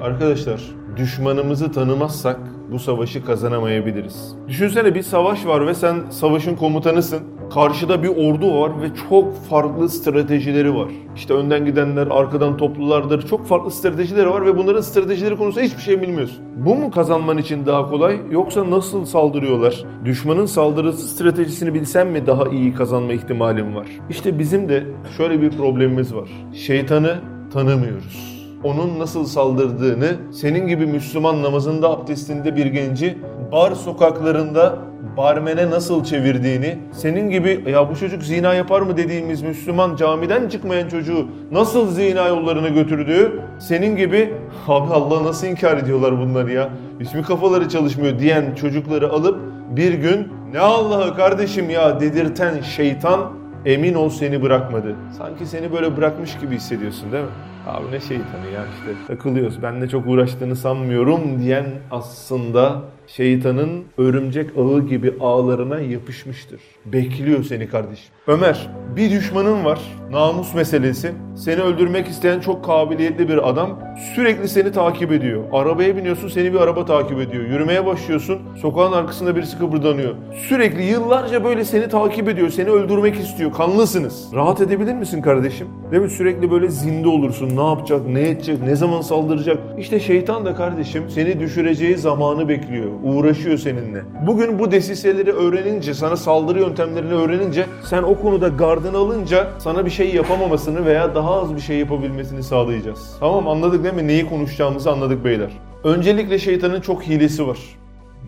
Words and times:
Arkadaşlar 0.00 0.60
düşmanımızı 0.96 1.72
tanımazsak 1.72 2.40
bu 2.72 2.78
savaşı 2.78 3.24
kazanamayabiliriz. 3.24 4.34
Düşünsene 4.48 4.94
bir 4.94 5.02
savaş 5.02 5.46
var 5.46 5.66
ve 5.66 5.74
sen 5.74 5.96
savaşın 6.10 6.56
komutanısın. 6.56 7.20
Karşıda 7.54 8.02
bir 8.02 8.08
ordu 8.08 8.60
var 8.60 8.82
ve 8.82 8.86
çok 9.08 9.34
farklı 9.34 9.88
stratejileri 9.88 10.74
var. 10.74 10.88
İşte 11.16 11.34
önden 11.34 11.64
gidenler, 11.64 12.06
arkadan 12.10 12.56
toplulardır. 12.56 13.26
Çok 13.26 13.46
farklı 13.46 13.70
stratejileri 13.70 14.30
var 14.30 14.46
ve 14.46 14.56
bunların 14.56 14.80
stratejileri 14.80 15.36
konusunda 15.36 15.64
hiçbir 15.64 15.82
şey 15.82 16.02
bilmiyorsun. 16.02 16.44
Bu 16.56 16.74
mu 16.74 16.90
kazanman 16.90 17.38
için 17.38 17.66
daha 17.66 17.90
kolay 17.90 18.20
yoksa 18.30 18.70
nasıl 18.70 19.04
saldırıyorlar? 19.04 19.84
Düşmanın 20.04 20.46
saldırısı 20.46 21.08
stratejisini 21.08 21.74
bilsen 21.74 22.06
mi 22.06 22.26
daha 22.26 22.48
iyi 22.48 22.74
kazanma 22.74 23.12
ihtimalim 23.12 23.74
var? 23.76 23.86
İşte 24.10 24.38
bizim 24.38 24.68
de 24.68 24.84
şöyle 25.16 25.42
bir 25.42 25.50
problemimiz 25.50 26.14
var. 26.14 26.28
Şeytanı 26.54 27.20
tanımıyoruz 27.52 28.31
onun 28.64 28.98
nasıl 28.98 29.24
saldırdığını, 29.24 30.08
senin 30.32 30.66
gibi 30.66 30.86
Müslüman 30.86 31.42
namazında 31.42 31.90
abdestinde 31.90 32.56
bir 32.56 32.66
genci 32.66 33.18
bar 33.52 33.72
sokaklarında 33.72 34.78
barmene 35.16 35.70
nasıl 35.70 36.04
çevirdiğini, 36.04 36.78
senin 36.92 37.30
gibi 37.30 37.64
ya 37.70 37.90
bu 37.90 37.96
çocuk 37.96 38.22
zina 38.22 38.54
yapar 38.54 38.80
mı? 38.80 38.96
dediğimiz 38.96 39.42
Müslüman 39.42 39.96
camiden 39.96 40.48
çıkmayan 40.48 40.88
çocuğu 40.88 41.26
nasıl 41.52 41.90
zina 41.90 42.28
yollarına 42.28 42.68
götürdüğü, 42.68 43.40
senin 43.58 43.96
gibi 43.96 44.34
abi 44.68 44.92
Allah 44.92 45.24
nasıl 45.24 45.46
inkar 45.46 45.76
ediyorlar 45.76 46.18
bunları 46.18 46.52
ya, 46.52 46.68
hiç 47.00 47.14
mi 47.14 47.22
kafaları 47.22 47.68
çalışmıyor. 47.68 48.18
diyen 48.18 48.54
çocukları 48.54 49.10
alıp 49.12 49.40
bir 49.70 49.94
gün 49.94 50.28
ne 50.52 50.58
Allah'ı 50.58 51.16
kardeşim 51.16 51.70
ya? 51.70 52.00
dedirten 52.00 52.60
şeytan 52.60 53.20
emin 53.66 53.94
ol 53.94 54.08
seni 54.08 54.42
bırakmadı. 54.42 54.96
Sanki 55.18 55.46
seni 55.46 55.72
böyle 55.72 55.96
bırakmış 55.96 56.38
gibi 56.38 56.54
hissediyorsun 56.54 57.12
değil 57.12 57.24
mi? 57.24 57.30
Abi 57.66 57.90
ne 57.90 58.00
şeytanı 58.00 58.46
ya 58.54 58.64
işte 58.78 59.06
takılıyoruz. 59.06 59.62
Ben 59.62 59.80
de 59.80 59.88
çok 59.88 60.06
uğraştığını 60.06 60.56
sanmıyorum 60.56 61.38
diyen 61.42 61.64
aslında 61.90 62.82
şeytanın 63.06 63.84
örümcek 63.98 64.50
ağı 64.58 64.80
gibi 64.80 65.14
ağlarına 65.20 65.80
yapışmıştır. 65.80 66.60
Bekliyor 66.86 67.44
seni 67.44 67.68
kardeşim. 67.68 68.12
Ömer, 68.26 68.70
bir 68.96 69.10
düşmanın 69.10 69.64
var. 69.64 69.80
Namus 70.10 70.54
meselesi. 70.54 71.12
Seni 71.36 71.60
öldürmek 71.60 72.08
isteyen 72.08 72.40
çok 72.40 72.64
kabiliyetli 72.64 73.28
bir 73.28 73.48
adam. 73.48 73.80
Sürekli 74.14 74.48
seni 74.48 74.72
takip 74.72 75.12
ediyor. 75.12 75.42
Arabaya 75.52 75.96
biniyorsun 75.96 76.28
seni 76.28 76.52
bir 76.52 76.58
araba 76.58 76.84
takip 76.84 77.20
ediyor. 77.20 77.44
Yürümeye 77.44 77.86
başlıyorsun 77.86 78.38
sokağın 78.60 78.92
arkasında 78.92 79.36
birisi 79.36 79.58
kıpırdanıyor. 79.58 80.14
Sürekli 80.48 80.82
yıllarca 80.82 81.44
böyle 81.44 81.64
seni 81.64 81.88
takip 81.88 82.28
ediyor. 82.28 82.48
Seni 82.50 82.70
öldürmek 82.70 83.16
istiyor. 83.16 83.52
Kanlısınız. 83.52 84.30
Rahat 84.34 84.60
edebilir 84.60 84.94
misin 84.94 85.22
kardeşim? 85.22 85.68
Değil 85.90 86.02
mi? 86.02 86.10
Sürekli 86.10 86.50
böyle 86.50 86.68
zinde 86.68 87.08
olursun. 87.08 87.56
Ne 87.56 87.68
yapacak, 87.68 88.06
ne 88.08 88.28
edecek, 88.28 88.62
ne 88.62 88.76
zaman 88.76 89.00
saldıracak? 89.00 89.58
İşte 89.78 90.00
şeytan 90.00 90.44
da 90.44 90.54
kardeşim 90.54 91.10
seni 91.10 91.40
düşüreceği 91.40 91.96
zamanı 91.96 92.48
bekliyor. 92.48 92.91
Uğraşıyor 93.02 93.58
seninle. 93.58 94.02
Bugün 94.26 94.58
bu 94.58 94.70
desiseleri 94.70 95.32
öğrenince, 95.32 95.94
sana 95.94 96.16
saldırı 96.16 96.60
yöntemlerini 96.60 97.12
öğrenince 97.14 97.66
sen 97.84 98.02
o 98.02 98.14
konuda 98.20 98.48
gardını 98.48 98.96
alınca 98.96 99.46
sana 99.58 99.84
bir 99.84 99.90
şey 99.90 100.14
yapamamasını 100.14 100.86
veya 100.86 101.14
daha 101.14 101.42
az 101.42 101.54
bir 101.54 101.60
şey 101.60 101.76
yapabilmesini 101.78 102.42
sağlayacağız. 102.42 103.16
Tamam 103.20 103.48
anladık 103.48 103.84
değil 103.84 103.94
mi? 103.94 104.06
Neyi 104.08 104.28
konuşacağımızı 104.28 104.90
anladık 104.90 105.24
beyler. 105.24 105.50
Öncelikle 105.84 106.38
şeytanın 106.38 106.80
çok 106.80 107.02
hilesi 107.02 107.46
var. 107.46 107.58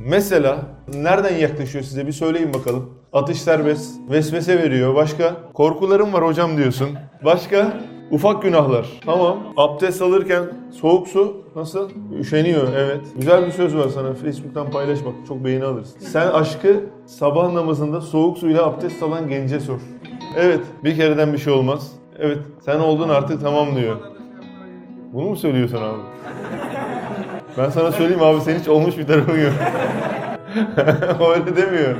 Mesela 0.07 0.59
nereden 0.95 1.37
yaklaşıyor 1.37 1.85
size 1.85 2.07
bir 2.07 2.13
söyleyin 2.13 2.55
bakalım. 2.55 2.91
Atış 3.13 3.43
serbest, 3.43 3.95
vesvese 4.11 4.59
veriyor. 4.63 4.95
Başka? 4.95 5.37
Korkularım 5.55 6.13
var 6.13 6.25
hocam 6.27 6.57
diyorsun. 6.57 6.89
Başka? 7.25 7.81
Ufak 8.15 8.43
günahlar. 8.43 8.87
Tamam. 9.05 9.39
Abdest 9.57 10.03
alırken 10.03 10.43
soğuk 10.81 11.09
su 11.09 11.37
nasıl? 11.57 11.91
Üşeniyor 12.21 12.69
evet. 12.77 13.01
Güzel 13.17 13.47
bir 13.47 13.51
söz 13.51 13.77
var 13.77 13.89
sana. 13.89 14.15
Facebook'tan 14.15 14.71
paylaş 14.71 15.05
bak. 15.05 15.15
Çok 15.29 15.45
beğeni 15.45 15.65
alırsın. 15.65 15.99
Sen 16.01 16.29
aşkı 16.29 16.81
sabah 17.07 17.53
namazında 17.53 18.01
soğuk 18.01 18.39
suyla 18.39 18.67
abdest 18.67 19.03
alan 19.03 19.29
gence 19.29 19.61
sor. 19.61 19.79
Evet. 20.37 20.61
Bir 20.85 20.97
kereden 20.97 21.33
bir 21.33 21.39
şey 21.39 21.53
olmaz. 21.53 21.93
Evet. 22.19 22.39
Sen 22.65 22.81
oldun 22.81 23.09
artık 23.09 23.41
tamam 23.41 23.77
diyor. 23.77 23.97
Bunu 25.13 25.29
mu 25.29 25.37
söylüyorsun 25.37 25.77
abi? 25.77 26.01
Ben 27.59 27.69
sana 27.71 27.93
söyleyeyim 27.93 28.23
abi 28.23 28.41
sen 28.41 28.59
hiç 28.59 28.69
olmuş 28.69 28.99
bir 28.99 29.07
tarafın 29.07 29.39
yok. 29.39 29.53
Öyle 31.31 31.57
demiyor. 31.57 31.97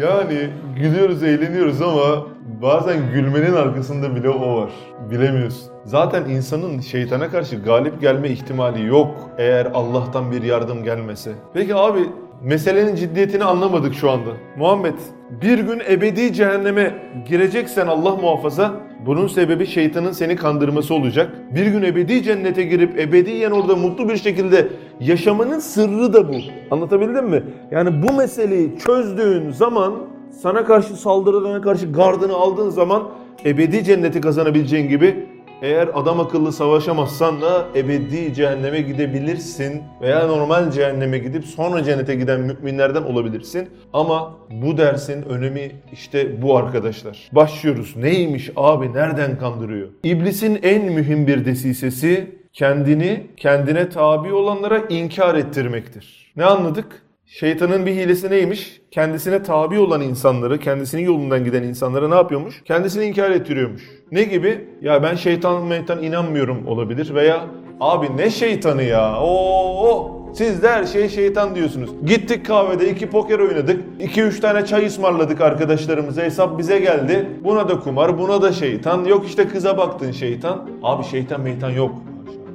Yani 0.00 0.50
gülüyoruz, 0.76 1.22
eğleniyoruz 1.22 1.82
ama 1.82 2.26
bazen 2.62 2.98
gülmenin 3.14 3.52
arkasında 3.52 4.14
bile 4.16 4.28
o 4.28 4.56
var. 4.56 4.70
Bilemiyorsun. 5.10 5.72
Zaten 5.84 6.24
insanın 6.24 6.80
şeytana 6.80 7.30
karşı 7.30 7.56
galip 7.56 8.00
gelme 8.00 8.28
ihtimali 8.28 8.86
yok 8.86 9.10
eğer 9.38 9.66
Allah'tan 9.74 10.32
bir 10.32 10.42
yardım 10.42 10.84
gelmese. 10.84 11.32
Peki 11.54 11.74
abi 11.74 12.00
meselenin 12.42 12.94
ciddiyetini 12.94 13.44
anlamadık 13.44 13.94
şu 13.94 14.10
anda. 14.10 14.30
Muhammed 14.56 14.94
bir 15.42 15.58
gün 15.58 15.82
ebedi 15.90 16.32
cehenneme 16.32 16.94
gireceksen 17.28 17.86
Allah 17.86 18.16
muhafaza 18.16 18.72
bunun 19.06 19.26
sebebi 19.26 19.66
şeytanın 19.66 20.12
seni 20.12 20.36
kandırması 20.36 20.94
olacak. 20.94 21.30
Bir 21.54 21.66
gün 21.66 21.82
ebedi 21.82 22.22
cennete 22.22 22.62
girip 22.62 23.00
ebediyen 23.00 23.50
orada 23.50 23.76
mutlu 23.76 24.08
bir 24.08 24.16
şekilde 24.16 24.68
yaşamanın 25.00 25.58
sırrı 25.58 26.12
da 26.12 26.28
bu. 26.28 26.36
Anlatabildim 26.70 27.28
mi? 27.28 27.42
Yani 27.70 28.02
bu 28.02 28.12
meseleyi 28.12 28.78
çözdüğün 28.78 29.50
zaman 29.50 30.11
sana 30.32 30.64
karşı 30.64 30.96
saldırılarına 30.96 31.60
karşı 31.60 31.92
gardını 31.92 32.34
aldığın 32.34 32.70
zaman 32.70 33.10
ebedi 33.44 33.84
cenneti 33.84 34.20
kazanabileceğin 34.20 34.88
gibi 34.88 35.26
eğer 35.62 35.88
adam 35.94 36.20
akıllı 36.20 36.52
savaşamazsan 36.52 37.40
da 37.40 37.66
ebedi 37.74 38.34
cehenneme 38.34 38.80
gidebilirsin 38.80 39.82
veya 40.00 40.26
normal 40.26 40.70
cehenneme 40.70 41.18
gidip 41.18 41.44
sonra 41.44 41.84
cennete 41.84 42.14
giden 42.14 42.40
müminlerden 42.40 43.02
olabilirsin. 43.02 43.68
Ama 43.92 44.34
bu 44.50 44.78
dersin 44.78 45.22
önemi 45.22 45.72
işte 45.92 46.42
bu 46.42 46.56
arkadaşlar. 46.56 47.28
Başlıyoruz. 47.32 47.96
Neymiş 47.96 48.50
abi 48.56 48.92
nereden 48.92 49.38
kandırıyor? 49.38 49.88
İblisin 50.02 50.58
en 50.62 50.84
mühim 50.84 51.26
bir 51.26 51.44
desisesi 51.44 52.30
kendini 52.52 53.26
kendine 53.36 53.88
tabi 53.88 54.32
olanlara 54.32 54.78
inkar 54.78 55.34
ettirmektir. 55.34 56.32
Ne 56.36 56.44
anladık? 56.44 57.02
Şeytanın 57.38 57.86
bir 57.86 57.92
hilesi 57.92 58.30
neymiş? 58.30 58.80
Kendisine 58.90 59.42
tabi 59.42 59.78
olan 59.78 60.00
insanları, 60.00 60.58
kendisinin 60.58 61.02
yolundan 61.02 61.44
giden 61.44 61.62
insanlara 61.62 62.08
ne 62.08 62.14
yapıyormuş? 62.14 62.62
Kendisini 62.64 63.04
inkar 63.04 63.30
ettiriyormuş. 63.30 63.82
Ne 64.10 64.22
gibi? 64.22 64.68
Ya 64.82 65.02
ben 65.02 65.14
şeytan 65.14 65.64
meytan 65.64 66.02
inanmıyorum 66.02 66.66
olabilir 66.66 67.14
veya 67.14 67.44
abi 67.80 68.06
ne 68.16 68.30
şeytanı 68.30 68.82
ya? 68.82 69.20
Oo, 69.20 70.10
siz 70.34 70.62
de 70.62 70.68
her 70.68 70.84
şey 70.84 71.08
şeytan 71.08 71.54
diyorsunuz. 71.54 71.90
Gittik 72.06 72.46
kahvede 72.46 72.90
iki 72.90 73.10
poker 73.10 73.38
oynadık. 73.38 73.80
2-3 74.00 74.40
tane 74.40 74.66
çay 74.66 74.86
ısmarladık 74.86 75.40
arkadaşlarımıza. 75.40 76.22
Hesap 76.22 76.58
bize 76.58 76.78
geldi. 76.78 77.26
Buna 77.44 77.68
da 77.68 77.80
kumar, 77.80 78.18
buna 78.18 78.42
da 78.42 78.52
şeytan. 78.52 79.04
Yok 79.04 79.26
işte 79.26 79.48
kıza 79.48 79.78
baktın 79.78 80.10
şeytan. 80.12 80.68
Abi 80.82 81.04
şeytan 81.04 81.40
meytan 81.40 81.70
yok. 81.70 81.94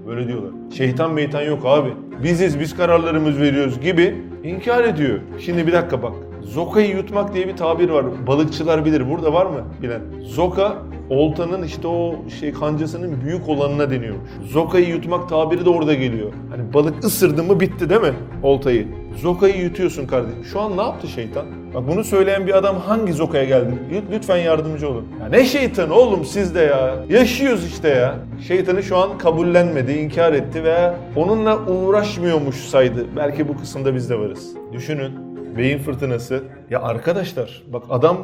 Böyle 0.08 0.28
diyorlar. 0.28 0.52
Şeytan 0.78 1.14
meytan 1.14 1.42
yok 1.42 1.60
abi. 1.66 1.90
Biziz, 2.24 2.60
biz 2.60 2.78
kararlarımız 2.78 3.40
veriyoruz 3.40 3.80
gibi 3.82 4.16
inkar 4.44 4.84
ediyor. 4.84 5.20
Şimdi 5.40 5.68
bir 5.68 5.74
dakika 5.74 6.04
bak. 6.04 6.14
Zoka'yı 6.42 6.96
yutmak 6.96 7.34
diye 7.34 7.48
bir 7.48 7.58
tabir 7.58 7.90
var. 7.90 8.06
Balıkçılar 8.28 8.86
bilir. 8.86 9.10
Burada 9.10 9.34
var 9.34 9.46
mı 9.46 9.64
bilen? 9.82 10.02
Zoka 10.24 10.78
oltanın 11.10 11.64
işte 11.64 11.88
o 11.88 12.16
şey 12.40 12.54
kancasının 12.54 13.22
büyük 13.22 13.50
olanına 13.50 13.90
deniyormuş. 13.92 14.30
Zoka'yı 14.52 14.90
yutmak 14.90 15.30
tabiri 15.30 15.66
de 15.66 15.70
orada 15.70 15.94
geliyor. 15.94 16.34
Hani 16.50 16.74
balık 16.74 17.04
ısırdı 17.04 17.44
mı 17.44 17.60
bitti 17.60 17.90
değil 17.90 18.02
mi 18.02 18.14
oltayı? 18.44 18.88
Zoka'yı 19.16 19.58
yutuyorsun 19.64 20.08
kardeşim. 20.08 20.46
Şu 20.46 20.62
an 20.62 20.78
ne 20.78 20.82
yaptı 20.82 21.08
şeytan? 21.08 21.46
Bak 21.78 21.88
bunu 21.88 22.04
söyleyen 22.04 22.48
bir 22.48 22.58
adam 22.58 22.78
hangi 22.78 23.14
Zoka'ya 23.14 23.44
geldi? 23.44 23.74
Lütfen 24.12 24.38
yardımcı 24.38 24.90
olun. 24.90 25.08
Ya 25.22 25.30
ne 25.30 25.46
şeytanı 25.46 25.94
oğlum 25.94 26.26
siz 26.26 26.56
de 26.56 26.60
ya. 26.60 26.96
Yaşıyoruz 27.10 27.66
işte 27.66 27.90
ya. 27.90 28.16
Şeytanı 28.48 28.84
şu 28.84 28.98
an 28.98 29.18
kabullenmedi, 29.18 29.92
inkar 29.92 30.34
etti 30.34 30.64
veya 30.64 30.96
onunla 31.16 31.66
uğraşmıyormuş 31.68 32.56
saydı. 32.56 33.06
Belki 33.16 33.48
bu 33.48 33.58
kısımda 33.58 33.96
biz 33.96 34.10
de 34.10 34.20
varız. 34.20 34.54
Düşünün. 34.74 35.12
Beyin 35.58 35.80
fırtınası. 35.80 36.44
Ya 36.70 36.82
arkadaşlar 36.82 37.64
bak 37.68 37.84
adam 37.90 38.18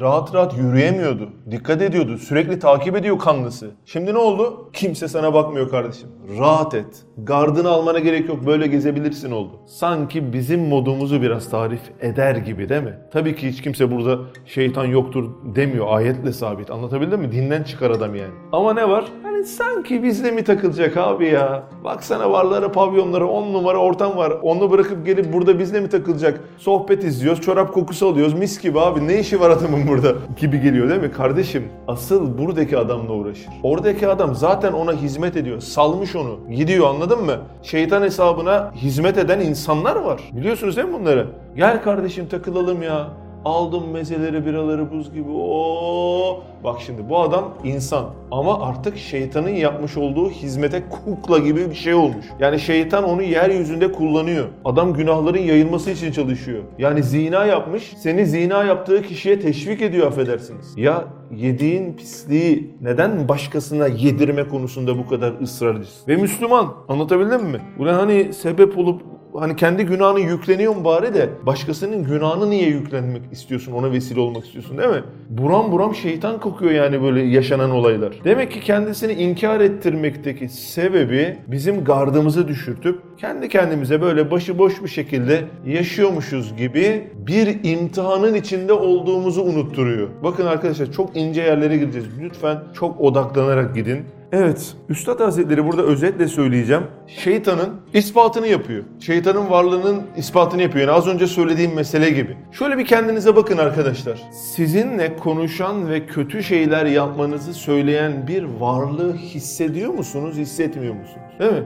rahat 0.00 0.34
rahat 0.34 0.58
yürüyemiyordu. 0.58 1.28
Dikkat 1.50 1.82
ediyordu. 1.82 2.18
Sürekli 2.18 2.58
takip 2.58 2.96
ediyor 2.96 3.18
kanlısı. 3.18 3.70
Şimdi 3.84 4.14
ne 4.14 4.18
oldu? 4.18 4.70
Kimse 4.72 5.08
sana 5.08 5.34
bakmıyor 5.34 5.70
kardeşim. 5.70 6.08
Rahat 6.38 6.74
et. 6.74 7.04
Gardını 7.18 7.68
almana 7.68 7.98
gerek 7.98 8.28
yok. 8.28 8.46
Böyle 8.46 8.66
gezebilirsin 8.66 9.30
oldu. 9.30 9.50
Sanki 9.66 10.32
bizim 10.32 10.68
modumuzu 10.68 11.22
biraz 11.22 11.50
tarif 11.50 11.80
eder 12.00 12.36
gibi 12.36 12.68
değil 12.68 12.82
mi? 12.82 12.98
Tabii 13.12 13.36
ki 13.36 13.48
hiç 13.48 13.62
kimse 13.62 13.90
burada 13.90 14.18
şeytan 14.46 14.84
yoktur 14.84 15.30
demiyor. 15.56 15.86
Ayetle 15.88 16.32
sabit. 16.32 16.70
Anlatabildim 16.70 17.20
mi? 17.20 17.32
Dinden 17.32 17.62
çıkar 17.62 17.90
adam 17.90 18.14
yani. 18.14 18.34
Ama 18.52 18.74
ne 18.74 18.88
var? 18.88 19.04
Sanki 19.44 20.02
bizle 20.02 20.30
mi 20.30 20.44
takılacak 20.44 20.96
abi 20.96 21.26
ya? 21.26 21.62
Baksana 21.84 22.30
varlara, 22.32 22.72
pavyonlara, 22.72 23.26
on 23.26 23.52
numara 23.52 23.78
ortam 23.78 24.16
var. 24.16 24.30
Onu 24.42 24.70
bırakıp 24.70 25.06
gelip 25.06 25.32
burada 25.32 25.58
bizle 25.58 25.80
mi 25.80 25.88
takılacak? 25.88 26.40
Sohbet 26.58 27.04
izliyoruz, 27.04 27.40
çorap 27.40 27.74
kokusu 27.74 28.08
alıyoruz. 28.08 28.34
Mis 28.34 28.60
gibi 28.60 28.80
abi. 28.80 29.08
Ne 29.08 29.18
işi 29.20 29.40
var 29.40 29.50
adamın 29.50 29.88
burada? 29.88 30.12
Gibi 30.36 30.60
geliyor 30.60 30.88
değil 30.88 31.00
mi? 31.00 31.12
Kardeşim 31.12 31.68
asıl 31.88 32.38
buradaki 32.38 32.78
adamla 32.78 33.12
uğraşır. 33.12 33.48
Oradaki 33.62 34.08
adam 34.08 34.34
zaten 34.34 34.72
ona 34.72 34.92
hizmet 34.92 35.36
ediyor. 35.36 35.60
Salmış 35.60 36.16
onu. 36.16 36.38
Gidiyor 36.50 36.88
anladın 36.88 37.24
mı? 37.24 37.36
Şeytan 37.62 38.02
hesabına 38.02 38.72
hizmet 38.74 39.18
eden 39.18 39.40
insanlar 39.40 39.96
var. 39.96 40.20
Biliyorsunuz 40.32 40.76
değil 40.76 40.88
mi 40.88 40.94
bunları? 41.00 41.26
Gel 41.56 41.82
kardeşim 41.82 42.26
takılalım 42.28 42.82
ya. 42.82 43.08
Aldım 43.44 43.90
mezeleri, 43.90 44.46
biraları 44.46 44.90
buz 44.90 45.12
gibi. 45.12 45.30
Oo. 45.30 46.42
Bak 46.64 46.80
şimdi 46.86 47.08
bu 47.08 47.20
adam 47.20 47.54
insan 47.64 48.04
ama 48.30 48.60
artık 48.60 48.98
şeytanın 48.98 49.48
yapmış 49.48 49.96
olduğu 49.96 50.30
hizmete 50.30 50.82
kukla 50.90 51.38
gibi 51.38 51.70
bir 51.70 51.74
şey 51.74 51.94
olmuş. 51.94 52.26
Yani 52.40 52.58
şeytan 52.60 53.04
onu 53.04 53.22
yeryüzünde 53.22 53.92
kullanıyor. 53.92 54.46
Adam 54.64 54.94
günahların 54.94 55.38
yayılması 55.38 55.90
için 55.90 56.12
çalışıyor. 56.12 56.62
Yani 56.78 57.02
zina 57.02 57.44
yapmış, 57.44 57.92
seni 57.96 58.26
zina 58.26 58.64
yaptığı 58.64 59.02
kişiye 59.02 59.40
teşvik 59.40 59.82
ediyor 59.82 60.06
affedersiniz. 60.06 60.72
Ya 60.76 61.04
yediğin 61.36 61.92
pisliği 61.92 62.74
neden 62.80 63.28
başkasına 63.28 63.86
yedirme 63.86 64.48
konusunda 64.48 64.98
bu 64.98 65.08
kadar 65.08 65.32
ısrarcısın? 65.42 66.08
Ve 66.08 66.16
Müslüman 66.16 66.74
anlatabildim 66.88 67.44
mi? 67.44 67.60
Buna 67.78 67.96
hani 67.96 68.32
sebep 68.32 68.78
olup 68.78 69.02
hani 69.34 69.56
kendi 69.56 69.84
günahını 69.84 70.20
yükleniyorsun 70.20 70.84
bari 70.84 71.14
de 71.14 71.28
başkasının 71.46 72.04
günahını 72.04 72.50
niye 72.50 72.68
yüklenmek 72.68 73.22
istiyorsun 73.32 73.72
ona 73.72 73.92
vesile 73.92 74.20
olmak 74.20 74.44
istiyorsun 74.46 74.78
değil 74.78 74.88
mi? 74.88 75.02
Buram 75.28 75.72
buram 75.72 75.94
şeytan 75.94 76.40
kokuyor 76.40 76.72
yani 76.72 77.02
böyle 77.02 77.22
yaşanan 77.22 77.70
olaylar. 77.70 78.14
Demek 78.24 78.50
ki 78.52 78.60
kendisini 78.60 79.12
inkar 79.12 79.60
ettirmekteki 79.60 80.48
sebebi 80.48 81.38
bizim 81.46 81.84
gardımızı 81.84 82.48
düşürtüp 82.48 83.02
kendi 83.18 83.48
kendimize 83.48 84.02
böyle 84.02 84.30
başıboş 84.30 84.82
bir 84.82 84.88
şekilde 84.88 85.44
yaşıyormuşuz 85.66 86.56
gibi 86.56 87.10
bir 87.26 87.64
imtihanın 87.64 88.34
içinde 88.34 88.72
olduğumuzu 88.72 89.42
unutturuyor. 89.42 90.08
Bakın 90.22 90.46
arkadaşlar 90.46 90.92
çok 90.92 91.16
ince 91.16 91.42
yerlere 91.42 91.76
gireceğiz. 91.76 92.06
Lütfen 92.20 92.58
çok 92.74 93.00
odaklanarak 93.00 93.74
gidin. 93.74 94.04
Evet, 94.32 94.74
Üstad 94.88 95.20
Hazretleri 95.20 95.66
burada 95.66 95.82
özetle 95.82 96.28
söyleyeceğim. 96.28 96.82
Şeytanın 97.06 97.68
ispatını 97.94 98.46
yapıyor. 98.46 98.84
Şeytanın 99.00 99.50
varlığının 99.50 100.02
ispatını 100.16 100.62
yapıyor. 100.62 100.88
Yani 100.88 100.96
az 100.96 101.08
önce 101.08 101.26
söylediğim 101.26 101.74
mesele 101.74 102.10
gibi. 102.10 102.36
Şöyle 102.52 102.78
bir 102.78 102.86
kendinize 102.86 103.36
bakın 103.36 103.58
arkadaşlar. 103.58 104.22
Sizinle 104.32 105.16
konuşan 105.16 105.90
ve 105.90 106.06
kötü 106.06 106.42
şeyler 106.42 106.86
yapmanızı 106.86 107.54
söyleyen 107.54 108.26
bir 108.28 108.42
varlığı 108.60 109.16
hissediyor 109.16 109.94
musunuz, 109.94 110.36
hissetmiyor 110.36 110.94
musunuz? 110.94 111.26
Değil 111.38 111.52
mi? 111.52 111.64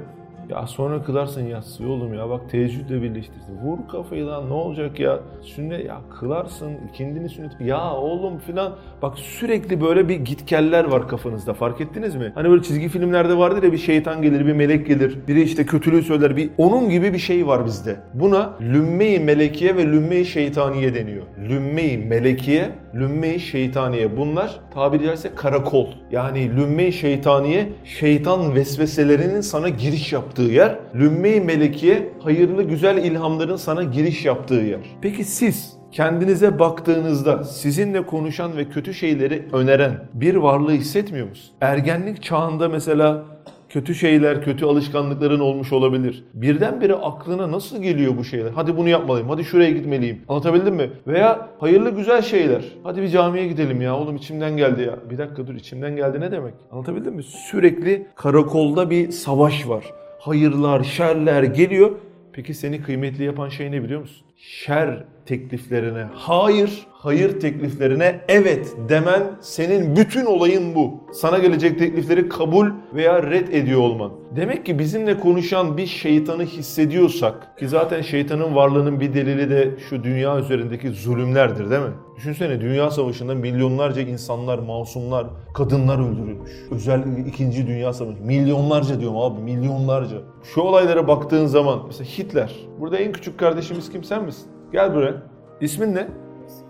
Ya 0.50 0.67
sonra 0.67 1.02
kılarsın 1.02 1.46
yatsıyı 1.46 1.88
oğlum 1.88 2.14
ya 2.14 2.31
bak 2.31 2.50
teheccüdle 2.50 3.02
birleştirsin. 3.02 3.58
Vur 3.62 3.79
kafayı 3.93 4.26
lan 4.26 4.49
ne 4.49 4.52
olacak 4.52 5.00
ya? 5.00 5.20
Sünnet 5.43 5.85
ya 5.87 6.00
kılarsın 6.20 6.73
ikindini 6.91 7.29
sünnet. 7.29 7.61
Ya 7.61 7.93
oğlum 7.94 8.38
filan 8.38 8.73
bak 9.02 9.19
sürekli 9.19 9.81
böyle 9.81 10.08
bir 10.08 10.17
gitgeller 10.17 10.85
var 10.85 11.08
kafanızda 11.08 11.55
fark 11.55 11.81
ettiniz 11.81 12.14
mi? 12.14 12.32
Hani 12.35 12.50
böyle 12.50 12.62
çizgi 12.62 12.88
filmlerde 12.88 13.38
vardır 13.38 13.62
ya 13.62 13.73
bir 13.73 13.79
şeytan 13.79 14.23
gelir 14.23 14.46
bir 14.46 14.52
melek 14.52 14.87
gelir. 14.87 15.19
Biri 15.29 15.43
işte 15.43 15.67
kötülüğü 15.67 16.02
söyler. 16.02 16.37
Bir 16.37 16.50
onun 16.58 16.91
gibi 16.91 17.12
bir 17.12 17.19
şey 17.19 17.46
var 17.46 17.67
bizde. 17.67 17.96
Buna 18.14 18.52
lümme-i 18.61 19.20
melekiye 19.20 19.76
ve 19.76 19.87
lümme-i 19.87 20.25
şeytaniye 20.25 20.94
deniyor. 20.94 21.23
Lümme-i 21.49 21.99
melekiye, 21.99 22.70
lümme-i 22.94 23.41
şeytaniye. 23.41 24.17
Bunlar 24.17 24.61
tabiri 24.75 25.05
caizse 25.05 25.35
karakol. 25.35 25.87
Yani 26.12 26.56
lümme-i 26.56 26.93
şeytaniye 26.93 27.69
şeytan 27.85 28.55
vesveselerinin 28.55 29.41
sana 29.41 29.69
giriş 29.69 30.12
yaptığı 30.12 30.34
yer. 30.43 30.79
Lümme-i 30.95 31.41
melekiye 31.41 32.13
hayırlı 32.21 32.63
güzel 32.63 32.97
ilhamların 33.05 33.57
sana 33.57 33.83
giriş 33.83 34.25
yaptığı 34.25 34.55
yer. 34.55 34.81
Peki 35.03 35.25
siz 35.25 35.77
kendinize 35.93 36.59
baktığınızda 36.59 37.45
sizinle 37.45 38.07
konuşan 38.07 38.57
ve 38.57 38.69
kötü 38.69 38.95
şeyleri 38.95 39.49
öneren 39.53 40.09
bir 40.15 40.35
varlığı 40.35 40.73
hissetmiyor 40.73 41.29
musun? 41.29 41.55
Ergenlik 41.61 42.23
çağında 42.23 42.69
mesela 42.69 43.25
kötü 43.69 43.95
şeyler, 43.95 44.45
kötü 44.45 44.65
alışkanlıkların 44.65 45.41
olmuş 45.41 45.73
olabilir. 45.73 46.25
Birdenbire 46.35 46.95
aklına 46.95 47.53
nasıl 47.53 47.83
geliyor 47.83 48.17
bu 48.17 48.25
şeyler? 48.25 48.51
Hadi 48.51 48.77
bunu 48.77 48.89
yapmalıyım, 48.89 49.29
hadi 49.29 49.45
şuraya 49.45 49.71
gitmeliyim. 49.71 50.23
Anlatabildim 50.29 50.75
mi? 50.75 50.91
Veya 51.07 51.49
hayırlı 51.59 51.91
güzel 51.91 52.23
şeyler. 52.23 52.65
Hadi 52.83 53.03
bir 53.03 53.09
camiye 53.09 53.49
gidelim 53.49 53.81
ya 53.81 53.97
oğlum 53.97 54.17
içimden 54.17 54.57
geldi 54.57 54.83
ya. 54.83 55.11
Bir 55.11 55.19
dakika 55.19 55.47
dur 55.47 55.55
içimden 55.55 55.97
geldi 55.97 56.21
ne 56.21 56.33
demek? 56.33 56.55
Anlatabildim 56.71 57.15
mi? 57.15 57.23
Sürekli 57.23 58.07
karakolda 58.15 58.91
bir 58.91 59.11
savaş 59.11 59.69
var. 59.69 59.85
Hayırlar, 60.25 60.85
şerler 60.85 61.43
geliyor. 61.43 61.91
Peki 62.32 62.55
seni 62.55 62.82
kıymetli 62.82 63.25
yapan 63.25 63.49
şey 63.49 63.73
ne 63.73 63.82
biliyor 63.82 64.00
musun? 64.00 64.26
Şer 64.37 65.05
tekliflerine 65.26 66.06
hayır, 66.15 66.87
hayır 66.93 67.41
tekliflerine 67.41 68.21
evet 68.29 68.76
demen 68.88 69.23
senin 69.41 69.97
bütün 69.97 70.25
olayın 70.25 70.75
bu. 70.75 70.94
Sana 71.12 71.38
gelecek 71.38 71.79
teklifleri 71.79 72.29
kabul 72.29 72.71
veya 72.94 73.23
red 73.23 73.49
ediyor 73.49 73.81
olman. 73.81 74.12
Demek 74.37 74.67
ki 74.67 74.79
bizimle 74.79 75.21
konuşan 75.21 75.76
bir 75.76 75.87
şeytanı 75.87 76.44
hissediyorsak 76.44 77.59
ki 77.59 77.69
zaten 77.69 78.03
şeytanın 78.03 78.55
varlığının 78.55 79.00
bir 79.00 79.15
delili 79.15 79.50
de 79.50 79.71
şu 79.91 80.05
dünya 80.05 80.38
üzerindeki 80.38 80.91
zulümlerdir 80.91 81.70
değil 81.70 81.82
mi? 81.82 81.93
Düşünsene 82.17 82.61
dünya 82.61 82.91
savaşında 82.91 83.35
milyonlarca 83.35 84.03
insanlar, 84.03 84.59
masumlar, 84.59 85.27
kadınlar 85.55 85.99
öldürülmüş. 85.99 86.50
Özellikle 86.70 87.29
2. 87.29 87.67
Dünya 87.67 87.93
Savaşı. 87.93 88.23
Milyonlarca 88.23 89.00
diyorum 89.00 89.19
abi 89.19 89.41
milyonlarca. 89.41 90.17
Şu 90.55 90.61
olaylara 90.61 91.09
baktığın 91.09 91.47
zaman 91.47 91.82
mesela 91.87 92.05
Hitler. 92.05 92.53
Burada 92.81 92.99
en 92.99 93.12
küçük 93.12 93.38
kardeşimiz 93.38 93.93
kim 93.93 94.05
sen 94.05 94.25
misin? 94.25 94.54
Gel 94.75 94.94
buraya. 94.94 95.15
İsmin 95.61 95.94
ne? 95.94 96.09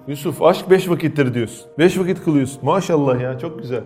Yusuf. 0.08 0.42
Aşk 0.42 0.70
beş 0.70 0.90
vakittir 0.90 1.34
diyorsun. 1.34 1.66
Beş 1.78 1.98
vakit 1.98 2.24
kılıyorsun. 2.24 2.58
Maşallah 2.62 3.20
ya 3.20 3.38
çok 3.38 3.58
güzel. 3.58 3.82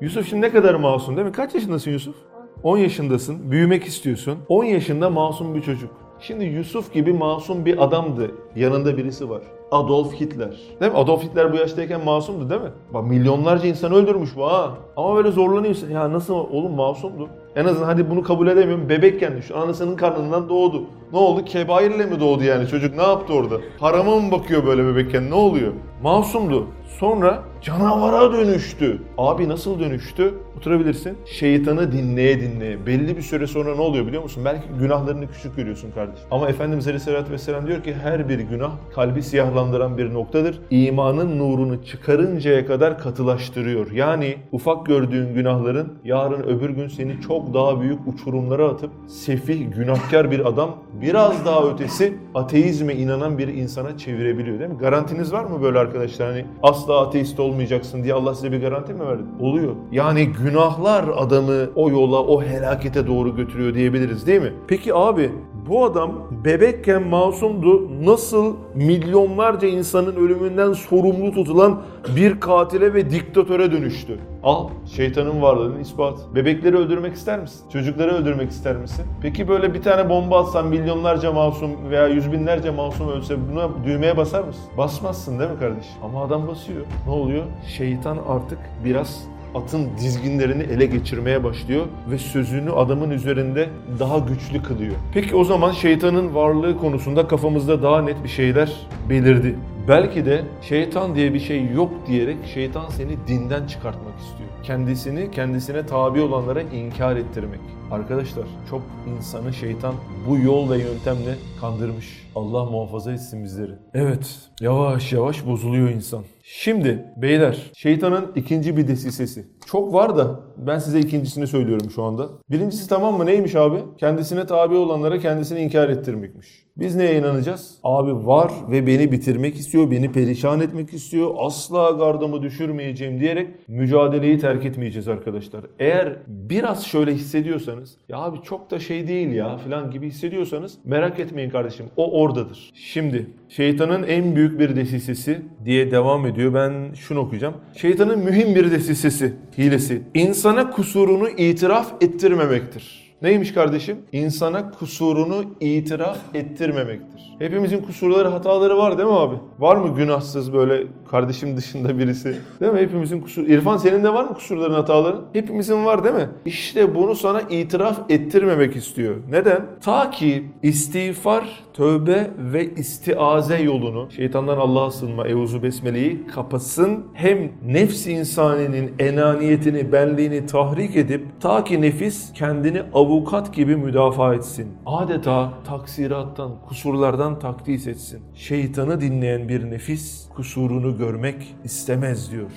Yusuf 0.00 0.28
şimdi 0.28 0.42
ne 0.42 0.50
kadar 0.50 0.74
masum 0.74 1.16
değil 1.16 1.26
mi? 1.26 1.32
Kaç 1.32 1.54
yaşındasın 1.54 1.90
Yusuf? 1.90 2.14
10 2.62 2.78
yaşındasın. 2.78 3.50
Büyümek 3.50 3.84
istiyorsun. 3.84 4.38
10 4.48 4.64
yaşında 4.64 5.10
masum 5.10 5.54
bir 5.54 5.62
çocuk. 5.62 5.90
Şimdi 6.20 6.44
Yusuf 6.44 6.92
gibi 6.92 7.12
masum 7.12 7.64
bir 7.64 7.84
adamdı. 7.84 8.30
Yanında 8.56 8.96
birisi 8.96 9.30
var. 9.30 9.42
Adolf 9.70 10.20
Hitler. 10.20 10.56
Değil 10.80 10.92
mi? 10.92 10.98
Adolf 10.98 11.22
Hitler 11.22 11.52
bu 11.52 11.56
yaştayken 11.56 12.04
masumdu 12.04 12.50
değil 12.50 12.60
mi? 12.60 12.70
Bak 12.94 13.04
milyonlarca 13.06 13.68
insan 13.68 13.92
öldürmüş 13.92 14.36
bu 14.36 14.46
ha. 14.46 14.70
Ama 14.96 15.16
böyle 15.16 15.30
zorlanıyorsun. 15.30 15.90
Ya 15.90 16.12
nasıl 16.12 16.34
oğlum 16.34 16.72
masumdu? 16.72 17.28
En 17.56 17.64
azından 17.64 17.86
hadi 17.86 18.10
bunu 18.10 18.22
kabul 18.22 18.46
edemiyorum. 18.46 18.88
Bebekken 18.88 19.36
düşün. 19.36 19.54
Anasının 19.54 19.96
karnından 19.96 20.48
doğdu. 20.48 20.84
Ne 21.12 21.18
oldu? 21.18 21.44
Kebairle 21.44 22.06
mi 22.06 22.20
doğdu 22.20 22.44
yani? 22.44 22.68
Çocuk 22.68 22.96
ne 22.96 23.02
yaptı 23.02 23.34
orada? 23.34 23.54
Harama 23.80 24.16
mı 24.20 24.30
bakıyor 24.30 24.66
böyle 24.66 24.86
bebekken? 24.86 25.30
Ne 25.30 25.34
oluyor? 25.34 25.72
Masumdu. 26.02 26.66
Sonra 27.02 27.42
canavara 27.62 28.32
dönüştü. 28.32 29.02
Abi 29.18 29.48
nasıl 29.48 29.80
dönüştü? 29.80 30.34
Oturabilirsin. 30.56 31.18
Şeytanı 31.26 31.92
dinleye 31.92 32.40
dinleye. 32.40 32.86
Belli 32.86 33.16
bir 33.16 33.22
süre 33.22 33.46
sonra 33.46 33.74
ne 33.74 33.80
oluyor 33.80 34.06
biliyor 34.06 34.22
musun? 34.22 34.44
Belki 34.44 34.68
günahlarını 34.80 35.28
küçük 35.28 35.56
görüyorsun 35.56 35.90
kardeşim. 35.90 36.26
Ama 36.30 36.48
Efendimiz 36.48 36.86
Aleyhisselatü 36.86 37.32
Vesselam 37.32 37.66
diyor 37.66 37.82
ki 37.82 37.94
her 37.94 38.28
bir 38.28 38.38
günah 38.38 38.70
kalbi 38.94 39.22
siyahlandıran 39.22 39.98
bir 39.98 40.14
noktadır. 40.14 40.60
İmanın 40.70 41.38
nurunu 41.38 41.84
çıkarıncaya 41.84 42.66
kadar 42.66 42.98
katılaştırıyor. 42.98 43.90
Yani 43.90 44.36
ufak 44.52 44.86
gördüğün 44.86 45.34
günahların 45.34 45.92
yarın 46.04 46.42
öbür 46.42 46.70
gün 46.70 46.88
seni 46.88 47.20
çok 47.20 47.54
daha 47.54 47.80
büyük 47.80 47.98
uçurumlara 48.06 48.68
atıp 48.68 48.90
sefih, 49.08 49.74
günahkar 49.76 50.30
bir 50.30 50.46
adam 50.48 50.76
biraz 51.00 51.46
daha 51.46 51.70
ötesi 51.70 52.18
ateizme 52.34 52.94
inanan 52.94 53.38
bir 53.38 53.48
insana 53.48 53.98
çevirebiliyor 53.98 54.58
değil 54.58 54.70
mi? 54.70 54.78
Garantiniz 54.78 55.32
var 55.32 55.44
mı 55.44 55.62
böyle 55.62 55.78
arkadaşlar? 55.78 56.28
Hani 56.28 56.44
asla 56.62 56.91
ateist 57.00 57.40
olmayacaksın 57.40 58.04
diye 58.04 58.14
Allah 58.14 58.34
size 58.34 58.52
bir 58.52 58.60
garanti 58.60 58.94
mi 58.94 59.06
verdi? 59.06 59.22
Oluyor. 59.40 59.72
Yani 59.92 60.26
günahlar 60.26 61.04
adamı 61.16 61.70
o 61.74 61.90
yola, 61.90 62.22
o 62.22 62.42
helakete 62.42 63.06
doğru 63.06 63.36
götürüyor 63.36 63.74
diyebiliriz 63.74 64.26
değil 64.26 64.42
mi? 64.42 64.52
Peki 64.68 64.94
abi 64.94 65.32
bu 65.68 65.84
adam 65.84 66.12
bebekken 66.44 67.02
masumdu. 67.02 67.88
Nasıl 68.04 68.56
milyonlarca 68.74 69.68
insanın 69.68 70.16
ölümünden 70.16 70.72
sorumlu 70.72 71.32
tutulan 71.32 71.82
bir 72.16 72.40
katile 72.40 72.94
ve 72.94 73.10
diktatöre 73.10 73.72
dönüştü? 73.72 74.18
Al 74.42 74.68
şeytanın 74.96 75.42
varlığının 75.42 75.80
ispatı. 75.80 76.34
Bebekleri 76.34 76.76
öldürmek 76.76 77.14
ister 77.14 77.40
misin? 77.40 77.60
Çocukları 77.72 78.10
öldürmek 78.10 78.50
ister 78.50 78.76
misin? 78.76 79.04
Peki 79.22 79.48
böyle 79.48 79.74
bir 79.74 79.82
tane 79.82 80.08
bomba 80.08 80.40
atsan 80.40 80.66
milyonlarca 80.66 81.32
masum 81.32 81.70
veya 81.90 82.06
yüz 82.08 82.32
binlerce 82.32 82.70
masum 82.70 83.08
ölse 83.08 83.36
buna 83.52 83.68
düğmeye 83.84 84.16
basar 84.16 84.44
mısın? 84.44 84.62
Basmazsın 84.78 85.38
değil 85.38 85.50
mi 85.50 85.58
kardeşim? 85.58 85.92
Ama 86.02 86.24
adam 86.24 86.48
basıyor. 86.48 86.80
Ne 87.06 87.12
oluyor? 87.12 87.44
Şeytan 87.76 88.18
artık 88.28 88.58
biraz 88.84 89.24
atın 89.54 89.90
dizginlerini 89.98 90.62
ele 90.62 90.86
geçirmeye 90.86 91.44
başlıyor 91.44 91.86
ve 92.10 92.18
sözünü 92.18 92.72
adamın 92.72 93.10
üzerinde 93.10 93.68
daha 93.98 94.18
güçlü 94.18 94.62
kılıyor. 94.62 94.94
Peki 95.14 95.36
o 95.36 95.44
zaman 95.44 95.72
şeytanın 95.72 96.34
varlığı 96.34 96.78
konusunda 96.78 97.28
kafamızda 97.28 97.82
daha 97.82 98.02
net 98.02 98.24
bir 98.24 98.28
şeyler 98.28 98.72
belirdi. 99.10 99.56
Belki 99.88 100.26
de 100.26 100.44
şeytan 100.62 101.14
diye 101.14 101.34
bir 101.34 101.40
şey 101.40 101.70
yok 101.70 101.90
diyerek 102.06 102.36
şeytan 102.54 102.88
seni 102.88 103.16
dinden 103.28 103.66
çıkartmak 103.66 104.18
istiyor. 104.20 104.48
Kendisini 104.62 105.30
kendisine 105.30 105.86
tabi 105.86 106.20
olanlara 106.20 106.62
inkar 106.62 107.16
ettirmek. 107.16 107.60
Arkadaşlar 107.92 108.44
çok 108.70 108.82
insanı 109.16 109.52
şeytan 109.52 109.94
bu 110.28 110.38
yol 110.38 110.70
ve 110.70 110.78
yöntemle 110.78 111.34
kandırmış. 111.60 112.28
Allah 112.34 112.64
muhafaza 112.64 113.12
etsin 113.12 113.44
bizleri. 113.44 113.72
Evet 113.94 114.50
yavaş 114.60 115.12
yavaş 115.12 115.46
bozuluyor 115.46 115.88
insan. 115.88 116.24
Şimdi 116.42 117.04
beyler 117.16 117.70
şeytanın 117.74 118.32
ikinci 118.36 118.76
bir 118.76 118.88
desisesi. 118.88 119.46
Çok 119.66 119.92
var 119.92 120.16
da 120.16 120.40
ben 120.56 120.78
size 120.78 121.00
ikincisini 121.00 121.46
söylüyorum 121.46 121.90
şu 121.90 122.02
anda. 122.02 122.28
Birincisi 122.50 122.88
tamam 122.88 123.16
mı 123.16 123.26
neymiş 123.26 123.54
abi? 123.54 123.78
Kendisine 123.98 124.46
tabi 124.46 124.74
olanlara 124.74 125.18
kendisini 125.18 125.60
inkar 125.60 125.88
ettirmekmiş. 125.88 126.66
Biz 126.76 126.96
neye 126.96 127.18
inanacağız? 127.18 127.78
Abi 127.84 128.26
var 128.26 128.52
ve 128.70 128.86
beni 128.86 129.12
bitirmek 129.12 129.56
istiyor, 129.56 129.90
beni 129.90 130.12
perişan 130.12 130.60
etmek 130.60 130.94
istiyor. 130.94 131.34
Asla 131.38 131.90
gardımı 131.90 132.42
düşürmeyeceğim 132.42 133.20
diyerek 133.20 133.48
mücadeleyi 133.68 134.38
terk 134.38 134.64
etmeyeceğiz 134.64 135.08
arkadaşlar. 135.08 135.64
Eğer 135.78 136.16
biraz 136.26 136.84
şöyle 136.84 137.14
hissediyorsanız 137.14 137.81
ya 138.08 138.18
abi 138.18 138.42
çok 138.42 138.70
da 138.70 138.78
şey 138.78 139.08
değil 139.08 139.32
ya 139.32 139.56
falan 139.56 139.90
gibi 139.90 140.06
hissediyorsanız 140.06 140.78
merak 140.84 141.20
etmeyin 141.20 141.50
kardeşim. 141.50 141.86
O 141.96 142.20
oradadır. 142.20 142.70
Şimdi 142.74 143.26
şeytanın 143.48 144.02
en 144.02 144.36
büyük 144.36 144.60
bir 144.60 144.76
desisesi 144.76 145.42
diye 145.64 145.90
devam 145.90 146.26
ediyor. 146.26 146.54
Ben 146.54 146.94
şunu 146.94 147.18
okuyacağım. 147.18 147.54
Şeytanın 147.76 148.18
mühim 148.18 148.54
bir 148.54 148.70
desisesi, 148.70 149.34
hilesi. 149.58 150.02
insana 150.14 150.70
kusurunu 150.70 151.28
itiraf 151.28 151.92
ettirmemektir. 152.00 153.01
Neymiş 153.22 153.54
kardeşim? 153.54 153.98
İnsana 154.12 154.70
kusurunu 154.70 155.44
itiraf 155.60 156.18
ettirmemektir. 156.34 157.36
Hepimizin 157.38 157.82
kusurları, 157.82 158.28
hataları 158.28 158.76
var 158.78 158.98
değil 158.98 159.08
mi 159.08 159.14
abi? 159.14 159.34
Var 159.58 159.76
mı 159.76 159.94
günahsız 159.96 160.52
böyle 160.52 160.86
kardeşim 161.10 161.56
dışında 161.56 161.98
birisi? 161.98 162.36
Değil 162.60 162.72
mi? 162.72 162.80
Hepimizin 162.80 163.20
kusur. 163.20 163.46
İrfan 163.46 163.76
senin 163.76 164.04
de 164.04 164.14
var 164.14 164.24
mı 164.24 164.34
kusurların, 164.34 164.74
hataların? 164.74 165.24
Hepimizin 165.32 165.84
var 165.84 166.04
değil 166.04 166.14
mi? 166.14 166.28
İşte 166.46 166.94
bunu 166.94 167.14
sana 167.14 167.40
itiraf 167.40 168.10
ettirmemek 168.10 168.76
istiyor. 168.76 169.14
Neden? 169.30 169.66
Ta 169.80 170.10
ki 170.10 170.44
istiğfar, 170.62 171.44
tövbe 171.74 172.30
ve 172.38 172.74
istiaze 172.74 173.62
yolunu, 173.62 174.10
şeytandan 174.10 174.56
Allah'a 174.56 174.90
sığınma, 174.90 175.28
evuzu 175.28 175.62
besmeleyi 175.62 176.26
kapasın. 176.26 177.04
Hem 177.12 177.52
nefs 177.66 178.06
insaninin 178.06 178.92
enaniyetini, 178.98 179.92
benliğini 179.92 180.46
tahrik 180.46 180.96
edip 180.96 181.26
ta 181.40 181.64
ki 181.64 181.80
nefis 181.82 182.32
kendini 182.32 182.82
avukat 183.12 183.54
gibi 183.54 183.76
müdafaa 183.76 184.34
etsin. 184.34 184.68
Adeta 184.86 185.52
taksirattan, 185.64 186.52
kusurlardan 186.68 187.38
takdis 187.38 187.86
etsin. 187.86 188.22
Şeytanı 188.34 189.00
dinleyen 189.00 189.48
bir 189.48 189.70
nefis 189.70 190.28
kusurunu 190.28 190.98
görmek 190.98 191.54
istemez 191.64 192.32
diyor. 192.32 192.50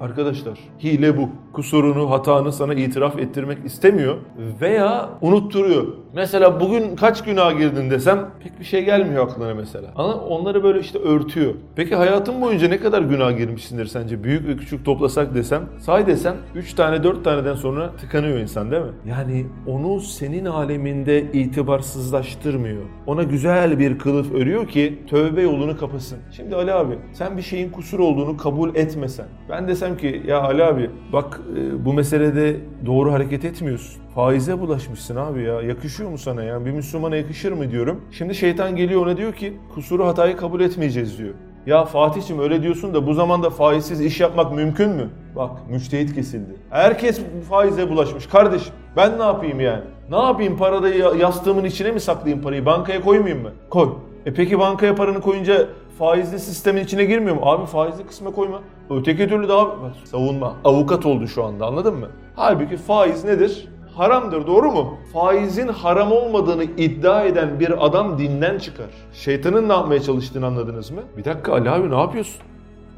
Arkadaşlar 0.00 0.58
hile 0.82 1.16
bu. 1.16 1.28
Kusurunu, 1.52 2.10
hatanı 2.10 2.52
sana 2.52 2.74
itiraf 2.74 3.18
ettirmek 3.18 3.58
istemiyor 3.64 4.16
veya 4.60 5.08
unutturuyor. 5.20 5.84
Mesela 6.14 6.60
bugün 6.60 6.96
kaç 6.96 7.24
günah 7.24 7.58
girdin 7.58 7.90
desem 7.90 8.30
pek 8.42 8.60
bir 8.60 8.64
şey 8.64 8.84
gelmiyor 8.84 9.24
aklına 9.28 9.54
mesela. 9.54 9.86
Ama 9.96 10.14
onları 10.14 10.62
böyle 10.64 10.80
işte 10.80 10.98
örtüyor. 10.98 11.54
Peki 11.76 11.94
hayatın 11.94 12.40
boyunca 12.40 12.68
ne 12.68 12.80
kadar 12.80 13.02
günah 13.02 13.38
girmişsindir 13.38 13.86
sence? 13.86 14.24
Büyük 14.24 14.48
ve 14.48 14.56
küçük 14.56 14.84
toplasak 14.84 15.34
desem, 15.34 15.62
say 15.78 16.06
desem 16.06 16.36
3 16.54 16.74
tane 16.74 17.04
4 17.04 17.24
taneden 17.24 17.54
sonra 17.54 17.90
tıkanıyor 18.00 18.38
insan 18.38 18.70
değil 18.70 18.82
mi? 18.82 18.92
Yani 19.08 19.46
onu 19.66 20.00
senin 20.00 20.44
aleminde 20.44 21.32
itibarsızlaştırmıyor. 21.32 22.82
Ona 23.06 23.22
güzel 23.22 23.78
bir 23.78 23.98
kılıf 23.98 24.34
örüyor 24.34 24.68
ki 24.68 24.98
tövbe 25.10 25.42
yolunu 25.42 25.78
kapasın. 25.78 26.18
Şimdi 26.36 26.56
Ali 26.56 26.72
abi 26.72 26.98
sen 27.12 27.36
bir 27.36 27.42
şeyin 27.42 27.70
kusur 27.70 27.98
olduğunu 27.98 28.36
kabul 28.36 28.74
etmesen. 28.74 29.26
Ben 29.48 29.68
desem 29.68 29.96
ki 29.96 30.22
ya 30.26 30.40
Ali 30.42 30.64
abi 30.64 30.90
bak 31.12 31.39
e, 31.56 31.84
bu 31.84 31.92
meselede 31.92 32.56
doğru 32.86 33.12
hareket 33.12 33.44
etmiyorsun. 33.44 34.02
Faize 34.14 34.60
bulaşmışsın 34.60 35.16
abi 35.16 35.42
ya. 35.42 35.62
Yakışıyor 35.62 36.10
mu 36.10 36.18
sana 36.18 36.42
ya? 36.42 36.64
Bir 36.64 36.70
Müslümana 36.70 37.16
yakışır 37.16 37.52
mı 37.52 37.70
diyorum. 37.70 38.00
Şimdi 38.10 38.34
şeytan 38.34 38.76
geliyor 38.76 39.06
ona 39.06 39.16
diyor 39.16 39.32
ki 39.32 39.56
kusuru 39.74 40.06
hatayı 40.06 40.36
kabul 40.36 40.60
etmeyeceğiz 40.60 41.18
diyor. 41.18 41.34
Ya 41.66 41.84
Fatih'cim 41.84 42.38
öyle 42.38 42.62
diyorsun 42.62 42.94
da 42.94 43.06
bu 43.06 43.14
zamanda 43.14 43.50
faizsiz 43.50 44.00
iş 44.00 44.20
yapmak 44.20 44.52
mümkün 44.52 44.90
mü? 44.90 45.10
Bak 45.36 45.50
müçtehit 45.70 46.14
kesildi. 46.14 46.56
Herkes 46.70 47.20
faize 47.48 47.90
bulaşmış. 47.90 48.26
Kardeşim 48.26 48.72
ben 48.96 49.18
ne 49.18 49.22
yapayım 49.22 49.60
yani? 49.60 49.82
Ne 50.10 50.16
yapayım 50.16 50.56
parada 50.56 50.88
yastığımın 51.14 51.64
içine 51.64 51.92
mi 51.92 52.00
saklayayım 52.00 52.44
parayı? 52.44 52.66
Bankaya 52.66 53.00
koymayayım 53.00 53.42
mı? 53.42 53.52
Koy. 53.70 53.88
E 54.26 54.34
peki 54.34 54.58
bankaya 54.58 54.94
paranı 54.94 55.20
koyunca 55.20 55.68
faizli 56.00 56.38
sistemin 56.38 56.84
içine 56.84 57.04
girmiyor 57.04 57.36
mu? 57.36 57.42
Abi 57.44 57.66
faizli 57.66 58.06
kısma 58.06 58.30
koyma. 58.30 58.60
Öteki 58.90 59.28
türlü 59.28 59.48
daha 59.48 59.66
savunma. 60.04 60.56
Avukat 60.64 61.06
oldu 61.06 61.28
şu 61.28 61.44
anda 61.44 61.66
anladın 61.66 61.94
mı? 61.94 62.08
Halbuki 62.36 62.76
faiz 62.76 63.24
nedir? 63.24 63.68
haramdır 63.96 64.46
doğru 64.46 64.70
mu? 64.70 64.98
Faizin 65.12 65.68
haram 65.68 66.12
olmadığını 66.12 66.64
iddia 66.64 67.24
eden 67.24 67.60
bir 67.60 67.86
adam 67.86 68.18
dinden 68.18 68.58
çıkar. 68.58 68.86
Şeytanın 69.12 69.68
ne 69.68 69.72
yapmaya 69.72 70.02
çalıştığını 70.02 70.46
anladınız 70.46 70.90
mı? 70.90 71.00
Bir 71.16 71.24
dakika 71.24 71.52
Ali 71.52 71.70
abi 71.70 71.90
ne 71.90 72.00
yapıyorsun? 72.00 72.42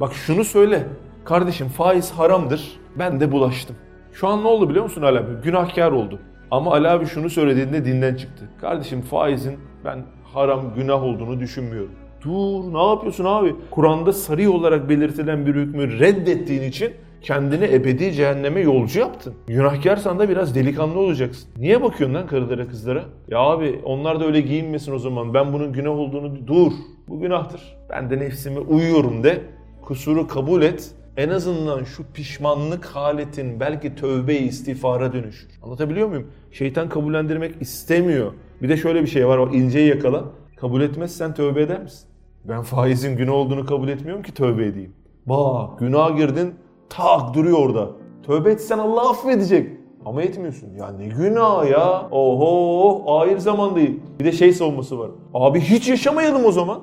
Bak 0.00 0.12
şunu 0.12 0.44
söyle. 0.44 0.86
Kardeşim 1.24 1.68
faiz 1.68 2.12
haramdır. 2.12 2.80
Ben 2.98 3.20
de 3.20 3.32
bulaştım. 3.32 3.76
Şu 4.12 4.28
an 4.28 4.44
ne 4.44 4.48
oldu 4.48 4.68
biliyor 4.68 4.84
musun 4.84 5.02
Ali 5.02 5.18
abi? 5.18 5.32
Günahkar 5.44 5.92
oldu. 5.92 6.18
Ama 6.50 6.72
Ali 6.72 6.88
abi 6.88 7.06
şunu 7.06 7.30
söylediğinde 7.30 7.84
dinden 7.84 8.14
çıktı. 8.14 8.48
Kardeşim 8.60 9.00
faizin 9.02 9.58
ben 9.84 10.04
haram 10.34 10.74
günah 10.76 11.02
olduğunu 11.02 11.40
düşünmüyorum. 11.40 12.01
Dur 12.24 12.74
ne 12.74 12.88
yapıyorsun 12.88 13.24
abi? 13.24 13.54
Kur'an'da 13.70 14.12
sarı 14.12 14.50
olarak 14.50 14.88
belirtilen 14.88 15.46
bir 15.46 15.54
hükmü 15.54 15.98
reddettiğin 15.98 16.62
için 16.62 16.92
kendini 17.22 17.64
ebedi 17.64 18.12
cehenneme 18.12 18.60
yolcu 18.60 19.00
yaptın. 19.00 19.34
Günahkarsan 19.46 20.18
da 20.18 20.28
biraz 20.28 20.54
delikanlı 20.54 20.98
olacaksın. 20.98 21.50
Niye 21.58 21.82
bakıyorsun 21.82 22.14
lan 22.14 22.26
karılara 22.26 22.68
kızlara? 22.68 23.04
Ya 23.28 23.38
abi 23.38 23.80
onlar 23.84 24.20
da 24.20 24.26
öyle 24.26 24.40
giyinmesin 24.40 24.92
o 24.92 24.98
zaman. 24.98 25.34
Ben 25.34 25.52
bunun 25.52 25.72
günah 25.72 25.90
olduğunu 25.90 26.46
dur. 26.46 26.72
Bu 27.08 27.20
günahtır. 27.20 27.76
Ben 27.90 28.10
de 28.10 28.18
nefsime 28.18 28.58
uyuyorum 28.60 29.22
de. 29.22 29.40
Kusuru 29.82 30.28
kabul 30.28 30.62
et. 30.62 30.90
En 31.16 31.28
azından 31.28 31.84
şu 31.84 32.12
pişmanlık 32.12 32.84
haletin 32.86 33.60
belki 33.60 33.94
tövbe 33.94 34.34
istiğfara 34.34 35.12
dönüşür. 35.12 35.48
Anlatabiliyor 35.62 36.08
muyum? 36.08 36.26
Şeytan 36.52 36.88
kabullendirmek 36.88 37.54
istemiyor. 37.60 38.32
Bir 38.62 38.68
de 38.68 38.76
şöyle 38.76 39.02
bir 39.02 39.06
şey 39.06 39.26
var. 39.26 39.38
O 39.38 39.50
inceyi 39.50 39.88
yakala. 39.88 40.24
Kabul 40.56 40.80
etmezsen 40.80 41.34
tövbe 41.34 41.62
eder 41.62 41.82
misin? 41.82 42.11
Ben 42.44 42.62
faizin 42.62 43.16
günah 43.16 43.32
olduğunu 43.32 43.66
kabul 43.66 43.88
etmiyorum 43.88 44.22
ki 44.22 44.34
tövbe 44.34 44.66
edeyim. 44.66 44.92
Bak 45.26 45.78
günah 45.78 46.16
girdin 46.16 46.54
tak 46.88 47.34
duruyor 47.34 47.58
orada. 47.58 47.90
Tövbe 48.26 48.50
etsen 48.50 48.78
Allah 48.78 49.10
affedecek. 49.10 49.70
Ama 50.06 50.22
etmiyorsun. 50.22 50.74
Ya 50.74 50.88
ne 50.88 51.06
günah 51.06 51.70
ya. 51.70 52.08
Oho 52.10 53.18
ahir 53.18 53.38
zaman 53.38 53.76
değil. 53.76 54.00
Bir 54.20 54.24
de 54.24 54.32
şey 54.32 54.52
savunması 54.52 54.98
var. 54.98 55.10
Abi 55.34 55.60
hiç 55.60 55.88
yaşamayalım 55.88 56.44
o 56.44 56.52
zaman. 56.52 56.80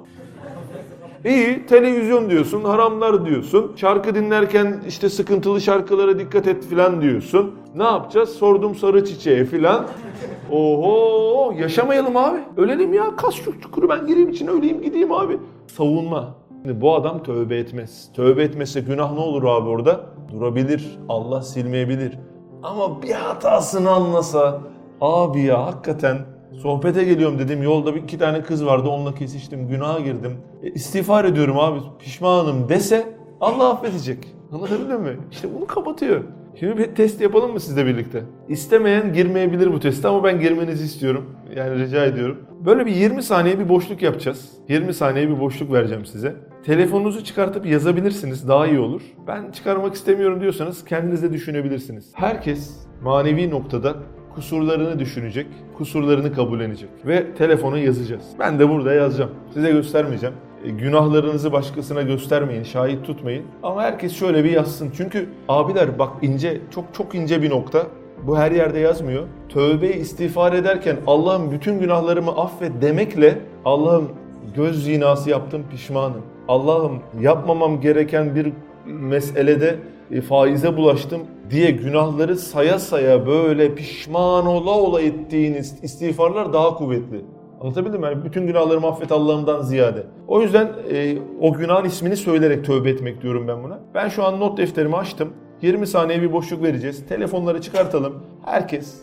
İyi 1.26 1.66
televizyon 1.66 2.30
diyorsun, 2.30 2.64
haramlar 2.64 3.26
diyorsun. 3.26 3.72
Şarkı 3.76 4.16
dinlerken 4.16 4.82
işte 4.88 5.10
sıkıntılı 5.10 5.62
şarkılara 5.62 6.20
dikkat 6.20 6.48
et 6.48 6.66
filan 6.66 7.02
diyorsun. 7.02 7.56
Ne 7.76 7.84
yapacağız? 7.84 8.30
Sordum 8.30 8.76
sarı 8.76 9.06
çiçeğe 9.06 9.46
filan. 9.46 9.86
Oho 10.52 11.54
yaşamayalım 11.58 12.18
abi. 12.18 12.38
Ölelim 12.58 12.94
ya 12.94 13.16
kas 13.16 13.36
çukuru 13.62 13.90
ben 13.90 14.08
gireyim 14.08 14.30
içine 14.30 14.50
öleyim 14.50 14.82
gideyim 14.82 15.12
abi. 15.12 15.38
Savunma. 15.68 16.36
Şimdi 16.64 16.82
bu 16.82 16.96
adam 16.96 17.24
tövbe 17.24 17.58
etmez. 17.58 18.10
Tövbe 18.16 18.44
etmezse 18.44 18.80
günah 18.82 19.14
ne 19.14 19.20
olur 19.20 19.44
abi 19.44 19.70
orada? 19.70 20.02
Durabilir. 20.32 20.98
Allah 21.10 21.42
silmeyebilir. 21.42 22.14
Ama 22.64 23.02
bir 23.02 23.12
hatasını 23.12 23.90
anlasa 23.92 24.62
abi 25.02 25.42
ya 25.42 25.66
hakikaten 25.66 26.18
sohbete 26.62 27.04
geliyorum 27.04 27.40
dedim 27.40 27.64
yolda 27.64 27.96
bir 27.96 28.04
iki 28.04 28.18
tane 28.18 28.44
kız 28.44 28.66
vardı 28.66 28.90
onunla 28.90 29.16
kesiştim 29.16 29.68
günaha 29.68 30.04
girdim. 30.04 30.38
E, 30.64 30.70
istiğfar 30.72 31.26
ediyorum 31.26 31.60
abi 31.60 31.80
pişmanım 32.00 32.70
dese 32.70 33.08
Allah 33.42 33.70
affedecek. 33.70 34.28
Anlatabiliyor 34.52 35.00
muyum? 35.00 35.24
İşte 35.32 35.48
bunu 35.56 35.68
kapatıyor. 35.68 36.24
Şimdi 36.60 36.78
bir 36.78 36.96
test 36.96 37.22
yapalım 37.22 37.52
mı 37.52 37.60
sizle 37.60 37.86
birlikte? 37.86 38.24
İstemeyen 38.50 39.14
girmeyebilir 39.14 39.74
bu 39.74 39.80
teste 39.80 40.08
ama 40.08 40.24
ben 40.24 40.40
girmenizi 40.40 40.86
istiyorum. 40.86 41.26
Yani 41.56 41.80
rica 41.80 42.06
ediyorum. 42.06 42.38
Böyle 42.66 42.86
bir 42.86 42.92
20 42.92 43.24
saniye 43.24 43.60
bir 43.60 43.70
boşluk 43.70 44.02
yapacağız. 44.02 44.52
20 44.70 44.94
saniye 44.94 45.30
bir 45.30 45.40
boşluk 45.40 45.74
vereceğim 45.74 46.06
size. 46.06 46.36
Telefonunuzu 46.66 47.24
çıkartıp 47.24 47.66
yazabilirsiniz 47.66 48.48
daha 48.48 48.68
iyi 48.68 48.80
olur. 48.80 49.02
Ben 49.28 49.52
çıkarmak 49.52 49.94
istemiyorum 49.94 50.42
diyorsanız 50.42 50.86
kendiniz 50.86 51.24
de 51.24 51.34
düşünebilirsiniz. 51.34 52.12
Herkes 52.14 52.76
manevi 53.04 53.50
noktada 53.50 53.96
kusurlarını 54.40 55.00
düşünecek, 55.00 55.48
kusurlarını 55.78 56.34
kabullenecek 56.34 56.90
ve 57.06 57.34
telefona 57.36 57.78
yazacağız. 57.78 58.24
Ben 58.40 58.60
de 58.60 58.70
burada 58.70 58.94
yazacağım. 58.94 59.32
Size 59.54 59.72
göstermeyeceğim. 59.72 60.36
E, 60.66 60.70
günahlarınızı 60.70 61.52
başkasına 61.52 62.02
göstermeyin, 62.02 62.64
şahit 62.64 63.06
tutmayın. 63.06 63.44
Ama 63.64 63.84
herkes 63.84 64.14
şöyle 64.16 64.44
bir 64.44 64.52
yazsın. 64.52 64.92
Çünkü 64.98 65.30
abiler 65.50 66.00
bak 66.00 66.10
ince, 66.22 66.62
çok 66.72 66.86
çok 66.94 67.16
ince 67.16 67.42
bir 67.42 67.50
nokta. 67.50 67.88
Bu 68.28 68.38
her 68.38 68.52
yerde 68.52 68.80
yazmıyor. 68.80 69.24
Tövbe 69.50 69.88
istiğfar 69.88 70.54
ederken 70.54 70.96
Allah'ım 71.08 71.52
bütün 71.52 71.80
günahlarımı 71.80 72.32
affet 72.32 72.82
demekle 72.82 73.40
Allah'ım 73.66 74.10
göz 74.56 74.84
zinası 74.84 75.30
yaptım 75.30 75.64
pişmanım. 75.72 76.22
Allah'ım 76.48 77.00
yapmamam 77.22 77.82
gereken 77.82 78.36
bir 78.36 78.54
meselede 78.86 79.76
faize 80.30 80.78
bulaştım 80.78 81.22
diye 81.50 81.72
günahları 81.72 82.36
saya 82.36 82.80
saya 82.80 83.28
böyle 83.28 83.76
pişman 83.76 84.46
ola 84.46 84.72
ola 84.72 85.02
ettiğiniz 85.02 85.84
istiğfarlar 85.84 86.54
daha 86.54 86.76
kuvvetli. 86.76 87.22
Anlatabildim 87.62 88.02
mi? 88.02 88.06
Yani 88.08 88.26
bütün 88.26 88.48
günahlarımı 88.48 88.88
affet 88.88 89.12
Allah'ımdan 89.12 89.62
ziyade. 89.62 90.04
O 90.28 90.42
yüzden 90.42 90.70
e, 90.92 91.18
o 91.42 91.54
günahın 91.54 91.86
ismini 91.86 92.18
söyleyerek 92.18 92.66
tövbe 92.66 92.90
etmek 92.90 93.22
diyorum 93.22 93.48
ben 93.48 93.64
buna. 93.64 93.80
Ben 93.96 94.10
şu 94.10 94.24
an 94.24 94.40
not 94.40 94.58
defterimi 94.58 94.98
açtım. 94.98 95.34
20 95.62 95.88
saniye 95.88 96.22
bir 96.22 96.34
boşluk 96.34 96.64
vereceğiz. 96.64 97.06
Telefonları 97.08 97.62
çıkartalım. 97.62 98.24
Herkes 98.46 98.96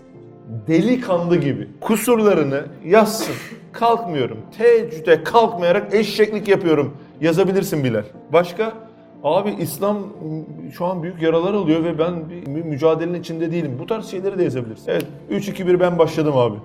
delikanlı 0.68 1.36
gibi 1.36 1.68
kusurlarını 1.80 2.64
yazsın. 2.84 3.34
Kalkmıyorum. 3.72 4.38
Teheccüde 4.58 5.24
kalkmayarak 5.24 5.94
eşeklik 5.94 6.48
yapıyorum. 6.48 6.96
Yazabilirsin 7.20 7.84
Bilal. 7.84 8.04
Başka? 8.32 8.72
Abi 9.26 9.50
İslam 9.60 9.98
şu 10.72 10.86
an 10.86 11.02
büyük 11.02 11.22
yaralar 11.22 11.54
alıyor 11.54 11.84
ve 11.84 11.98
ben 11.98 12.30
bir 12.30 12.62
mücadelenin 12.62 13.20
içinde 13.20 13.52
değilim. 13.52 13.76
Bu 13.80 13.86
tarz 13.86 14.06
şeyleri 14.06 14.38
de 14.38 14.44
yazabilirsin. 14.44 14.90
Evet 14.90 15.06
3-2-1 15.30 15.80
ben 15.80 15.98
başladım 15.98 16.36
abi. 16.36 16.56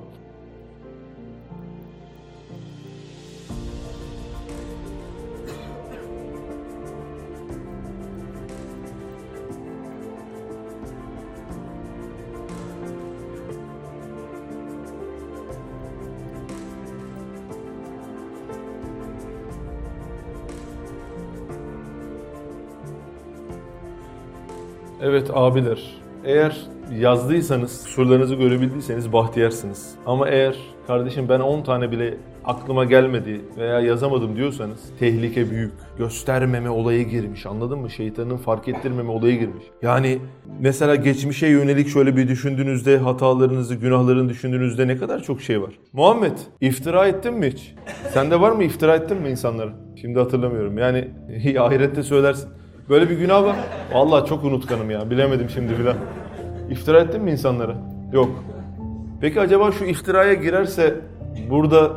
Evet 25.03 25.29
abiler. 25.34 25.79
Eğer 26.25 26.62
yazdıysanız, 27.00 27.72
sorularınızı 27.72 28.36
görebildiyseniz 28.36 29.13
bahtiyarsınız. 29.13 29.96
Ama 30.05 30.29
eğer 30.29 30.55
kardeşim 30.88 31.29
ben 31.29 31.39
10 31.39 31.63
tane 31.63 31.91
bile 31.91 32.17
aklıma 32.46 32.86
gelmedi 32.86 33.41
veya 33.58 33.79
yazamadım 33.79 34.36
diyorsanız 34.36 34.79
tehlike 35.00 35.51
büyük. 35.51 35.72
Göstermeme 35.98 36.70
olayı 36.70 37.10
girmiş 37.10 37.46
anladın 37.46 37.79
mı? 37.79 37.89
Şeytanın 37.89 38.38
fark 38.38 38.67
ettirmeme 38.67 39.12
olayı 39.12 39.39
girmiş. 39.39 39.63
Yani 39.81 40.20
mesela 40.60 40.96
geçmişe 40.96 41.48
yönelik 41.48 41.88
şöyle 41.88 42.17
bir 42.17 42.27
düşündüğünüzde 42.27 42.98
hatalarınızı, 42.98 43.75
günahlarını 43.75 44.29
düşündüğünüzde 44.29 44.88
ne 44.88 44.98
kadar 44.98 45.24
çok 45.24 45.41
şey 45.41 45.62
var. 45.62 45.74
Muhammed 45.93 46.38
iftira 46.62 47.08
ettin 47.08 47.34
mi 47.34 47.48
hiç? 47.48 47.75
Sende 48.13 48.41
var 48.41 48.51
mı 48.51 48.63
iftira 48.63 48.96
ettin 48.96 49.17
mi 49.17 49.29
insanlara? 49.29 49.74
Şimdi 50.01 50.20
hatırlamıyorum. 50.20 50.77
Yani 50.77 51.08
ahirette 51.60 52.03
söylersin. 52.03 52.61
Böyle 52.92 53.10
bir 53.10 53.18
günah 53.18 53.44
var. 53.44 53.56
Vallahi 53.94 54.30
çok 54.30 54.44
unutkanım 54.44 54.92
ya. 54.92 55.10
Bilemedim 55.10 55.50
şimdi 55.50 55.76
filan. 55.76 55.96
İftira 56.70 57.00
ettin 57.00 57.22
mi 57.22 57.32
insanlara? 57.32 57.76
Yok. 58.14 58.44
Peki 59.22 59.42
acaba 59.42 59.72
şu 59.72 59.86
iftiraya 59.86 60.34
girerse 60.34 60.96
burada 61.50 61.92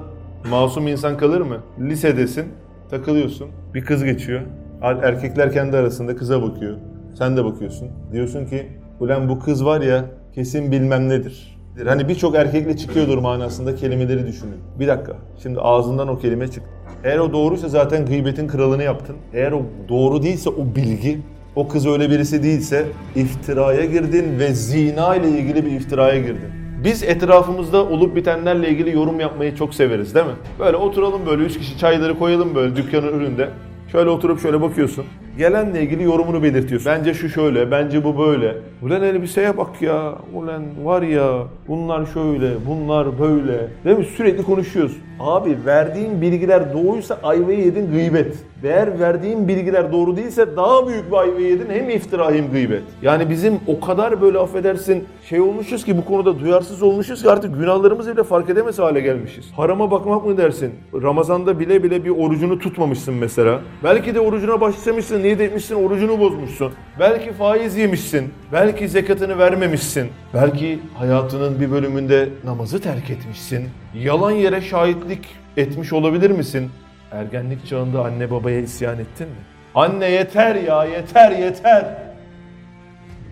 masum 0.51 0.89
insan 0.89 1.17
kalır 1.17 1.41
mı? 1.41 1.57
Lisedesin, 1.81 2.45
takılıyorsun. 2.91 3.49
Bir 3.75 3.85
kız 3.85 4.05
geçiyor. 4.05 4.41
Erkekler 4.83 5.53
kendi 5.53 5.77
arasında 5.77 6.17
kıza 6.17 6.43
bakıyor. 6.43 6.77
Sen 7.19 7.37
de 7.37 7.45
bakıyorsun. 7.45 7.89
Diyorsun 8.13 8.47
ki 8.47 8.69
ulan 9.01 9.29
bu 9.29 9.39
kız 9.39 9.65
var 9.65 9.81
ya 9.81 10.05
kesin 10.35 10.73
bilmem 10.73 11.09
nedir. 11.09 11.53
Hani 11.83 12.09
birçok 12.09 12.35
erkekle 12.35 12.76
çıkıyordur 12.76 13.19
manasında 13.19 13.76
kelimeleri 13.76 14.26
düşünün. 14.26 14.59
Bir 14.81 14.88
dakika. 14.88 15.16
Şimdi 15.43 15.61
ağzından 15.61 16.09
o 16.09 16.19
kelime 16.19 16.49
çıktı. 16.49 16.71
Eğer 17.04 17.19
o 17.19 17.33
doğruysa 17.33 17.69
zaten 17.69 18.07
gıybetin 18.07 18.49
kralını 18.49 18.83
yaptın. 18.83 19.16
Eğer 19.33 19.52
o 19.52 19.62
doğru 19.88 20.23
değilse 20.23 20.50
o 20.50 20.76
bilgi, 20.76 21.19
o 21.57 21.69
kız 21.69 21.87
öyle 21.87 22.11
birisi 22.11 22.43
değilse 22.43 22.87
iftiraya 23.16 23.85
girdin 23.85 24.38
ve 24.38 24.54
zina 24.54 25.16
ile 25.16 25.28
ilgili 25.28 25.64
bir 25.64 25.71
iftiraya 25.71 26.21
girdin. 26.21 26.49
Biz 26.85 27.02
etrafımızda 27.02 27.85
olup 27.85 28.16
bitenlerle 28.16 28.69
ilgili 28.69 28.90
yorum 28.95 29.21
yapmayı 29.21 29.57
çok 29.57 29.75
severiz 29.75 30.14
değil 30.14 30.26
mi? 30.26 30.33
Böyle 30.59 30.76
oturalım 30.76 31.26
böyle 31.26 31.43
üç 31.43 31.59
kişi 31.59 31.78
çayları 31.78 32.19
koyalım 32.19 32.54
böyle 32.54 32.76
dükkanın 32.76 33.12
önünde. 33.12 33.49
Şöyle 33.93 34.11
oturup 34.11 34.40
şöyle 34.40 34.61
bakıyorsun. 34.61 35.04
Gelenle 35.38 35.83
ilgili 35.83 36.03
yorumunu 36.03 36.43
belirtiyorsun. 36.43 36.93
Bence 36.93 37.14
şu 37.14 37.29
şöyle, 37.29 37.71
bence 37.71 38.05
bu 38.05 38.19
böyle. 38.19 38.55
Ulan 38.83 39.03
elbiseye 39.03 39.57
bak 39.57 39.83
ya. 39.83 40.14
Ulan 40.35 40.62
var 40.85 41.03
ya 41.03 41.43
bunlar 41.69 42.07
şöyle, 42.07 42.50
bunlar 42.69 43.19
böyle. 43.19 43.69
Değil 43.85 43.99
mi? 43.99 44.05
Sürekli 44.05 44.43
konuşuyoruz. 44.43 44.97
Abi 45.21 45.57
verdiğin 45.67 46.21
bilgiler 46.21 46.73
doğruysa 46.73 47.19
ayvayı 47.23 47.59
yedin 47.59 47.93
gıybet. 47.93 48.37
Eğer 48.65 49.00
verdiğin 49.00 49.49
bilgiler 49.49 49.93
doğru 49.93 50.17
değilse 50.17 50.57
daha 50.57 50.89
büyük 50.89 51.11
bir 51.11 51.17
ayvayı 51.17 51.47
yedin 51.47 51.71
hem 51.71 51.91
iftira 51.91 52.33
hem 52.33 52.50
gıybet. 52.50 52.83
Yani 53.03 53.31
bizim 53.31 53.61
o 53.67 53.81
kadar 53.81 54.21
böyle 54.21 54.39
affedersin 54.39 55.05
şey 55.29 55.41
olmuşuz 55.41 55.85
ki 55.85 55.97
bu 55.97 56.05
konuda 56.05 56.39
duyarsız 56.39 56.83
olmuşuz 56.83 57.23
ki 57.23 57.31
artık 57.31 57.59
günahlarımızı 57.59 58.13
bile 58.13 58.23
fark 58.25 58.50
edemez 58.50 58.79
hale 58.79 59.00
gelmişiz. 59.00 59.53
Harama 59.57 59.91
bakmak 59.91 60.27
mı 60.27 60.37
dersin? 60.37 60.75
Ramazanda 61.03 61.61
bile 61.61 61.83
bile 61.83 62.05
bir 62.05 62.11
orucunu 62.11 62.59
tutmamışsın 62.59 63.15
mesela. 63.15 63.61
Belki 63.85 64.15
de 64.15 64.21
orucuna 64.21 64.61
başlamışsın, 64.61 65.23
niyet 65.23 65.41
etmişsin, 65.41 65.75
orucunu 65.75 66.21
bozmuşsun. 66.21 66.73
Belki 67.00 67.33
faiz 67.33 67.77
yemişsin. 67.77 68.31
Belki 68.53 68.89
zekatını 68.89 69.39
vermemişsin. 69.39 70.09
Belki 70.35 70.79
hayatının 70.95 71.61
bir 71.61 71.71
bölümünde 71.71 72.29
namazı 72.45 72.81
terk 72.81 73.11
etmişsin. 73.11 73.69
Yalan 73.95 74.31
yere 74.31 74.61
şahitlik 74.61 75.29
etmiş 75.57 75.93
olabilir 75.93 76.31
misin? 76.31 76.71
Ergenlik 77.15 77.67
çağında 77.67 78.05
anne 78.05 78.31
babaya 78.31 78.61
isyan 78.61 78.99
ettin 78.99 79.29
mi? 79.29 79.35
Anne 79.75 80.11
yeter 80.11 80.55
ya 80.55 80.85
yeter 80.85 81.31
yeter. 81.31 81.85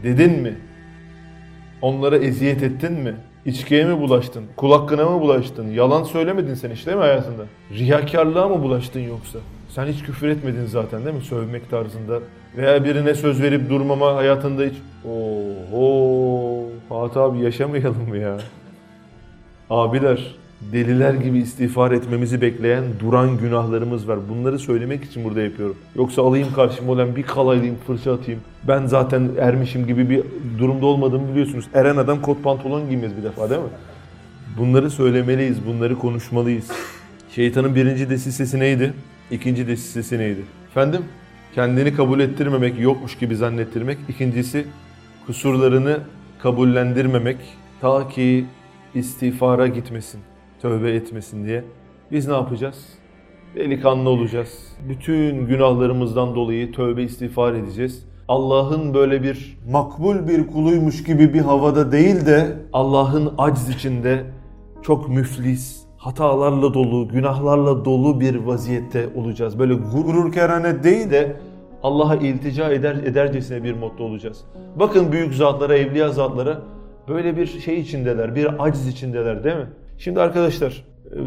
Dedin 0.03 0.43
mi? 0.43 0.55
Onlara 1.83 2.17
eziyet 2.17 2.63
ettin 2.63 2.93
mi? 2.93 3.15
İçkiye 3.45 3.85
mi 3.85 4.01
bulaştın? 4.01 4.45
Kul 4.57 4.73
hakkına 4.73 5.05
mı 5.05 5.21
bulaştın? 5.21 5.71
Yalan 5.71 6.03
söylemedin 6.03 6.55
sen 6.55 6.71
hiç 6.71 6.87
değil 6.87 6.97
mi 6.97 7.03
hayatında? 7.03 7.43
Riyakarlığa 7.71 8.49
mı 8.49 8.63
bulaştın 8.63 9.01
yoksa? 9.01 9.39
Sen 9.69 9.87
hiç 9.87 10.03
küfür 10.03 10.29
etmedin 10.29 10.67
zaten 10.67 11.05
değil 11.05 11.17
mi? 11.17 11.23
Sövmek 11.23 11.71
tarzında. 11.71 12.19
Veya 12.57 12.85
birine 12.85 13.15
söz 13.15 13.43
verip 13.43 13.71
durmama 13.71 14.15
hayatında 14.17 14.63
hiç... 14.63 14.75
Oho 15.05 16.63
Fatih 16.89 17.21
abi 17.21 17.39
yaşamayalım 17.39 18.15
ya? 18.21 18.37
Abiler 19.71 20.35
deliler 20.73 21.15
gibi 21.15 21.39
istiğfar 21.39 21.93
etmemizi 21.93 22.41
bekleyen 22.41 22.85
duran 23.01 23.39
günahlarımız 23.39 24.09
var. 24.09 24.19
Bunları 24.29 24.59
söylemek 24.59 25.05
için 25.05 25.25
burada 25.25 25.43
yapıyorum. 25.43 25.77
Yoksa 25.97 26.23
alayım 26.23 26.49
karşıma 26.55 26.93
olan 26.93 27.17
bir 27.17 27.23
kalaylayım, 27.23 27.77
fırça 27.87 28.15
atayım. 28.15 28.41
Ben 28.69 28.87
zaten 28.87 29.31
ermişim 29.39 29.87
gibi 29.87 30.11
bir 30.11 30.23
durumda 30.59 30.87
olmadığımı 30.87 31.31
biliyorsunuz. 31.31 31.65
Eren 31.75 31.97
adam 31.97 32.23
kot 32.23 32.43
pantolon 32.43 32.89
giymez 32.89 33.17
bir 33.17 33.23
defa 33.23 33.51
değil 33.51 33.61
mi? 33.61 33.69
Bunları 34.59 34.91
söylemeliyiz, 34.91 35.67
bunları 35.67 35.99
konuşmalıyız. 35.99 36.71
Şeytanın 37.35 37.75
birinci 37.75 38.11
desisesi 38.11 38.61
neydi? 38.61 38.93
İkinci 39.31 39.69
desisesi 39.69 40.19
neydi? 40.19 40.41
Efendim? 40.71 41.03
Kendini 41.55 41.95
kabul 41.95 42.21
ettirmemek, 42.21 42.81
yokmuş 42.81 43.19
gibi 43.19 43.37
zannettirmek. 43.37 43.99
İkincisi 44.09 44.65
kusurlarını 45.27 45.99
kabullendirmemek. 46.43 47.37
Ta 47.81 48.09
ki 48.09 48.45
istiğfara 48.95 49.67
gitmesin 49.67 50.21
tövbe 50.63 50.91
etmesin 50.91 51.45
diye. 51.45 51.65
Biz 52.13 52.29
ne 52.29 52.35
yapacağız? 52.35 52.89
Delikanlı 53.55 54.11
olacağız. 54.11 54.77
Bütün 54.89 55.47
günahlarımızdan 55.47 56.35
dolayı 56.35 56.73
tövbe 56.73 57.03
istiğfar 57.03 57.53
edeceğiz. 57.53 58.07
Allah'ın 58.29 58.95
böyle 58.95 59.23
bir 59.23 59.59
makbul 59.71 60.29
bir 60.29 60.47
kuluymuş 60.47 61.05
gibi 61.05 61.35
bir 61.35 61.41
havada 61.41 61.93
değil 61.93 62.27
de 62.27 62.57
Allah'ın 62.73 63.35
acz 63.39 63.69
içinde 63.69 64.25
çok 64.83 65.09
müflis, 65.09 65.83
hatalarla 65.97 66.75
dolu, 66.75 67.09
günahlarla 67.09 67.85
dolu 67.85 68.21
bir 68.21 68.35
vaziyette 68.35 69.09
olacağız. 69.17 69.59
Böyle 69.59 69.75
gurur 69.75 70.33
kerane 70.33 70.83
değil 70.83 71.11
de 71.11 71.37
Allah'a 71.83 72.17
iltica 72.17 72.71
eder, 72.71 72.95
edercesine 72.95 73.65
bir 73.65 73.75
modda 73.75 74.03
olacağız. 74.03 74.45
Bakın 74.77 75.13
büyük 75.13 75.35
zatlara, 75.35 75.77
evliya 75.77 76.09
zatlara 76.09 76.63
böyle 77.09 77.37
bir 77.37 77.47
şey 77.47 77.81
içindeler, 77.81 78.35
bir 78.35 78.65
aciz 78.65 78.89
içindeler 78.89 79.45
değil 79.45 79.57
mi? 79.57 79.67
Şimdi 80.05 80.21
arkadaşlar 80.21 80.85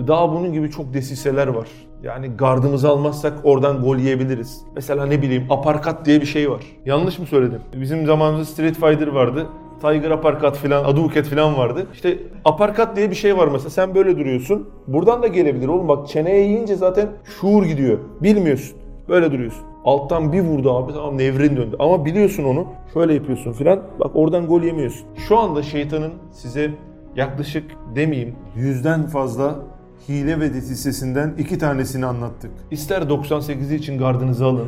daha 0.08 0.32
bunun 0.32 0.54
gibi 0.54 0.72
çok 0.72 0.94
desiseler 0.94 1.48
var. 1.48 1.68
Yani 2.04 2.28
gardımızı 2.28 2.90
almazsak 2.90 3.34
oradan 3.44 3.82
gol 3.82 3.98
yiyebiliriz. 3.98 4.62
Mesela 4.76 5.06
ne 5.06 5.22
bileyim 5.22 5.46
aparkat 5.50 6.06
diye 6.06 6.22
bir 6.22 6.26
şey 6.26 6.52
var. 6.52 6.64
Yanlış 6.86 7.20
mı 7.20 7.26
söyledim? 7.26 7.62
Bizim 7.82 8.06
zamanımızda 8.06 8.46
Street 8.54 8.76
Fighter 8.76 9.08
vardı. 9.08 9.48
Tiger 9.82 10.12
aparkat 10.12 10.58
filan, 10.58 10.84
Aduket 10.84 11.26
filan 11.26 11.58
vardı. 11.58 11.88
İşte 11.94 12.18
aparkat 12.46 12.96
diye 12.96 13.10
bir 13.10 13.16
şey 13.16 13.38
var 13.38 13.48
mesela. 13.48 13.70
Sen 13.70 13.96
böyle 13.96 14.18
duruyorsun. 14.18 14.70
Buradan 14.88 15.24
da 15.24 15.28
gelebilir 15.28 15.68
oğlum. 15.68 15.88
Bak 15.88 16.08
çeneye 16.08 16.46
yiyince 16.48 16.76
zaten 16.76 17.10
şuur 17.24 17.66
gidiyor. 17.66 18.00
Bilmiyorsun. 18.22 18.78
Böyle 19.10 19.32
duruyorsun. 19.32 19.64
Alttan 19.86 20.34
bir 20.34 20.42
vurdu 20.42 20.72
abi 20.78 20.94
tamam 20.94 21.18
nevrin 21.18 21.58
döndü. 21.58 21.76
Ama 21.80 22.06
biliyorsun 22.06 22.44
onu. 22.44 22.68
Şöyle 22.94 23.14
yapıyorsun 23.14 23.52
filan. 23.52 23.80
Bak 24.00 24.12
oradan 24.14 24.48
gol 24.48 24.62
yemiyorsun. 24.62 25.08
Şu 25.28 25.38
anda 25.38 25.64
şeytanın 25.64 26.14
size 26.32 26.72
yaklaşık 27.16 27.72
demeyeyim 27.96 28.36
yüzden 28.56 29.08
fazla 29.08 29.56
hile 30.10 30.40
ve 30.40 30.62
sitesinden 30.62 31.34
iki 31.38 31.58
tanesini 31.58 32.06
anlattık. 32.06 32.52
İster 32.72 33.02
98'i 33.02 33.76
için 33.76 33.98
gardınızı 33.98 34.46
alın, 34.46 34.68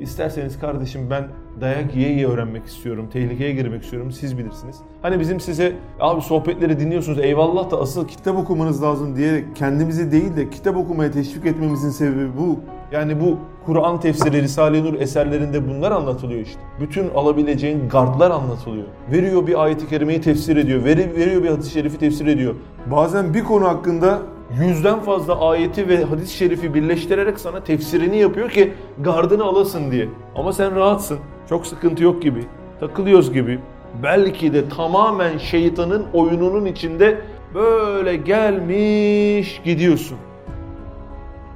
isterseniz 0.00 0.58
kardeşim 0.58 1.10
ben 1.10 1.28
dayak 1.60 1.96
yiye 1.96 2.10
yiye 2.12 2.26
öğrenmek 2.26 2.66
istiyorum, 2.66 3.08
tehlikeye 3.12 3.52
girmek 3.52 3.82
istiyorum, 3.82 4.12
siz 4.12 4.38
bilirsiniz. 4.38 4.76
Hani 5.02 5.20
bizim 5.20 5.40
size 5.40 5.72
abi 6.00 6.22
sohbetleri 6.22 6.80
dinliyorsunuz 6.80 7.18
eyvallah 7.18 7.70
da 7.70 7.80
asıl 7.80 8.08
kitap 8.08 8.36
okumanız 8.36 8.82
lazım 8.82 9.16
diyerek 9.16 9.56
kendimizi 9.56 10.12
değil 10.12 10.36
de 10.36 10.50
kitap 10.50 10.76
okumaya 10.76 11.10
teşvik 11.10 11.46
etmemizin 11.46 11.90
sebebi 11.90 12.38
bu. 12.38 12.60
Yani 12.92 13.20
bu 13.20 13.38
Kur'an 13.66 14.00
tefsiri, 14.00 14.42
Risale-i 14.42 14.84
Nur 14.84 14.94
eserlerinde 15.00 15.68
bunlar 15.68 15.92
anlatılıyor 15.92 16.40
işte. 16.40 16.60
Bütün 16.80 17.08
alabileceğin 17.14 17.88
gardlar 17.88 18.30
anlatılıyor. 18.30 18.84
Veriyor 19.12 19.46
bir 19.46 19.62
ayeti 19.64 19.88
kerimeyi 19.88 20.20
tefsir 20.20 20.56
ediyor, 20.56 20.84
veri- 20.84 21.16
veriyor 21.16 21.42
bir 21.42 21.48
hadis-i 21.48 21.70
şerifi 21.70 21.98
tefsir 21.98 22.26
ediyor. 22.26 22.54
Bazen 22.90 23.34
bir 23.34 23.44
konu 23.44 23.64
hakkında 23.68 24.18
yüzden 24.66 25.00
fazla 25.00 25.48
ayeti 25.48 25.88
ve 25.88 26.04
hadis-i 26.04 26.36
şerifi 26.36 26.74
birleştirerek 26.74 27.38
sana 27.38 27.64
tefsirini 27.64 28.16
yapıyor 28.18 28.50
ki 28.50 28.72
gardını 28.98 29.44
alasın 29.44 29.90
diye. 29.90 30.08
Ama 30.36 30.52
sen 30.52 30.74
rahatsın. 30.76 31.18
Çok 31.48 31.66
sıkıntı 31.66 32.02
yok 32.04 32.22
gibi. 32.22 32.44
Takılıyoruz 32.80 33.32
gibi. 33.32 33.58
Belki 34.02 34.54
de 34.54 34.68
tamamen 34.68 35.38
şeytanın 35.38 36.06
oyununun 36.12 36.66
içinde 36.66 37.18
böyle 37.54 38.16
gelmiş 38.16 39.60
gidiyorsun. 39.64 40.18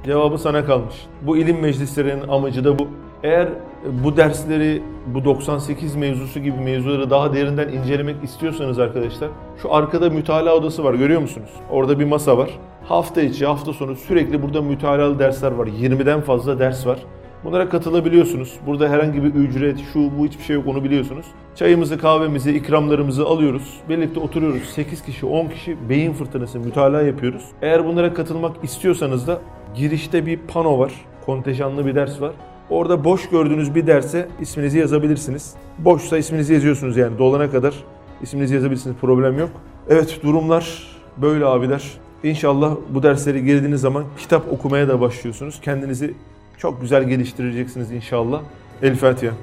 Cevabı 0.07 0.37
sana 0.37 0.65
kalmış. 0.65 0.95
Bu 1.21 1.37
ilim 1.37 1.59
meclislerinin 1.59 2.27
amacı 2.27 2.63
da 2.63 2.79
bu. 2.79 2.87
Eğer 3.23 3.47
bu 4.03 4.17
dersleri, 4.17 4.83
bu 5.07 5.25
98 5.25 5.95
mevzusu 5.95 6.39
gibi 6.39 6.57
mevzuları 6.59 7.09
daha 7.09 7.33
derinden 7.33 7.67
incelemek 7.67 8.23
istiyorsanız 8.23 8.79
arkadaşlar, 8.79 9.29
şu 9.61 9.73
arkada 9.73 10.09
mütalaa 10.09 10.55
odası 10.55 10.83
var 10.83 10.93
görüyor 10.93 11.21
musunuz? 11.21 11.49
Orada 11.69 11.99
bir 11.99 12.05
masa 12.05 12.37
var. 12.37 12.49
Hafta 12.83 13.21
içi, 13.21 13.45
hafta 13.45 13.73
sonu 13.73 13.95
sürekli 13.95 14.41
burada 14.41 14.61
mütalalı 14.61 15.19
dersler 15.19 15.51
var. 15.51 15.67
20'den 15.67 16.21
fazla 16.21 16.59
ders 16.59 16.87
var. 16.87 16.99
Bunlara 17.43 17.69
katılabiliyorsunuz. 17.69 18.53
Burada 18.65 18.89
herhangi 18.89 19.23
bir 19.23 19.33
ücret, 19.33 19.79
şu 19.93 19.99
bu 20.19 20.25
hiçbir 20.25 20.43
şey 20.43 20.55
yok 20.55 20.67
onu 20.67 20.83
biliyorsunuz. 20.83 21.25
Çayımızı, 21.55 21.97
kahvemizi, 21.97 22.51
ikramlarımızı 22.51 23.25
alıyoruz. 23.25 23.79
Birlikte 23.89 24.19
oturuyoruz. 24.19 24.63
8 24.63 25.01
kişi, 25.01 25.25
10 25.25 25.47
kişi 25.47 25.89
beyin 25.89 26.13
fırtınası, 26.13 26.59
mütalaa 26.59 27.01
yapıyoruz. 27.01 27.45
Eğer 27.61 27.85
bunlara 27.85 28.13
katılmak 28.13 28.63
istiyorsanız 28.63 29.27
da 29.27 29.41
girişte 29.75 30.25
bir 30.25 30.37
pano 30.37 30.79
var. 30.79 30.93
Kontenjanlı 31.25 31.85
bir 31.85 31.95
ders 31.95 32.21
var. 32.21 32.31
Orada 32.69 33.03
boş 33.03 33.29
gördüğünüz 33.29 33.75
bir 33.75 33.87
derse 33.87 34.27
isminizi 34.41 34.79
yazabilirsiniz. 34.79 35.53
Boşsa 35.77 36.17
isminizi 36.17 36.53
yazıyorsunuz 36.53 36.97
yani 36.97 37.17
dolana 37.17 37.51
kadar 37.51 37.73
isminizi 38.21 38.55
yazabilirsiniz 38.55 38.95
problem 39.01 39.39
yok. 39.39 39.49
Evet 39.89 40.19
durumlar 40.23 40.87
böyle 41.17 41.45
abiler. 41.45 41.91
İnşallah 42.23 42.75
bu 42.89 43.03
dersleri 43.03 43.43
girdiğiniz 43.45 43.81
zaman 43.81 44.03
kitap 44.17 44.53
okumaya 44.53 44.87
da 44.87 45.01
başlıyorsunuz. 45.01 45.61
Kendinizi 45.61 46.13
çok 46.57 46.81
güzel 46.81 47.03
geliştireceksiniz 47.03 47.91
inşallah. 47.91 48.41
El 48.81 48.95
Fatiha. 48.95 49.33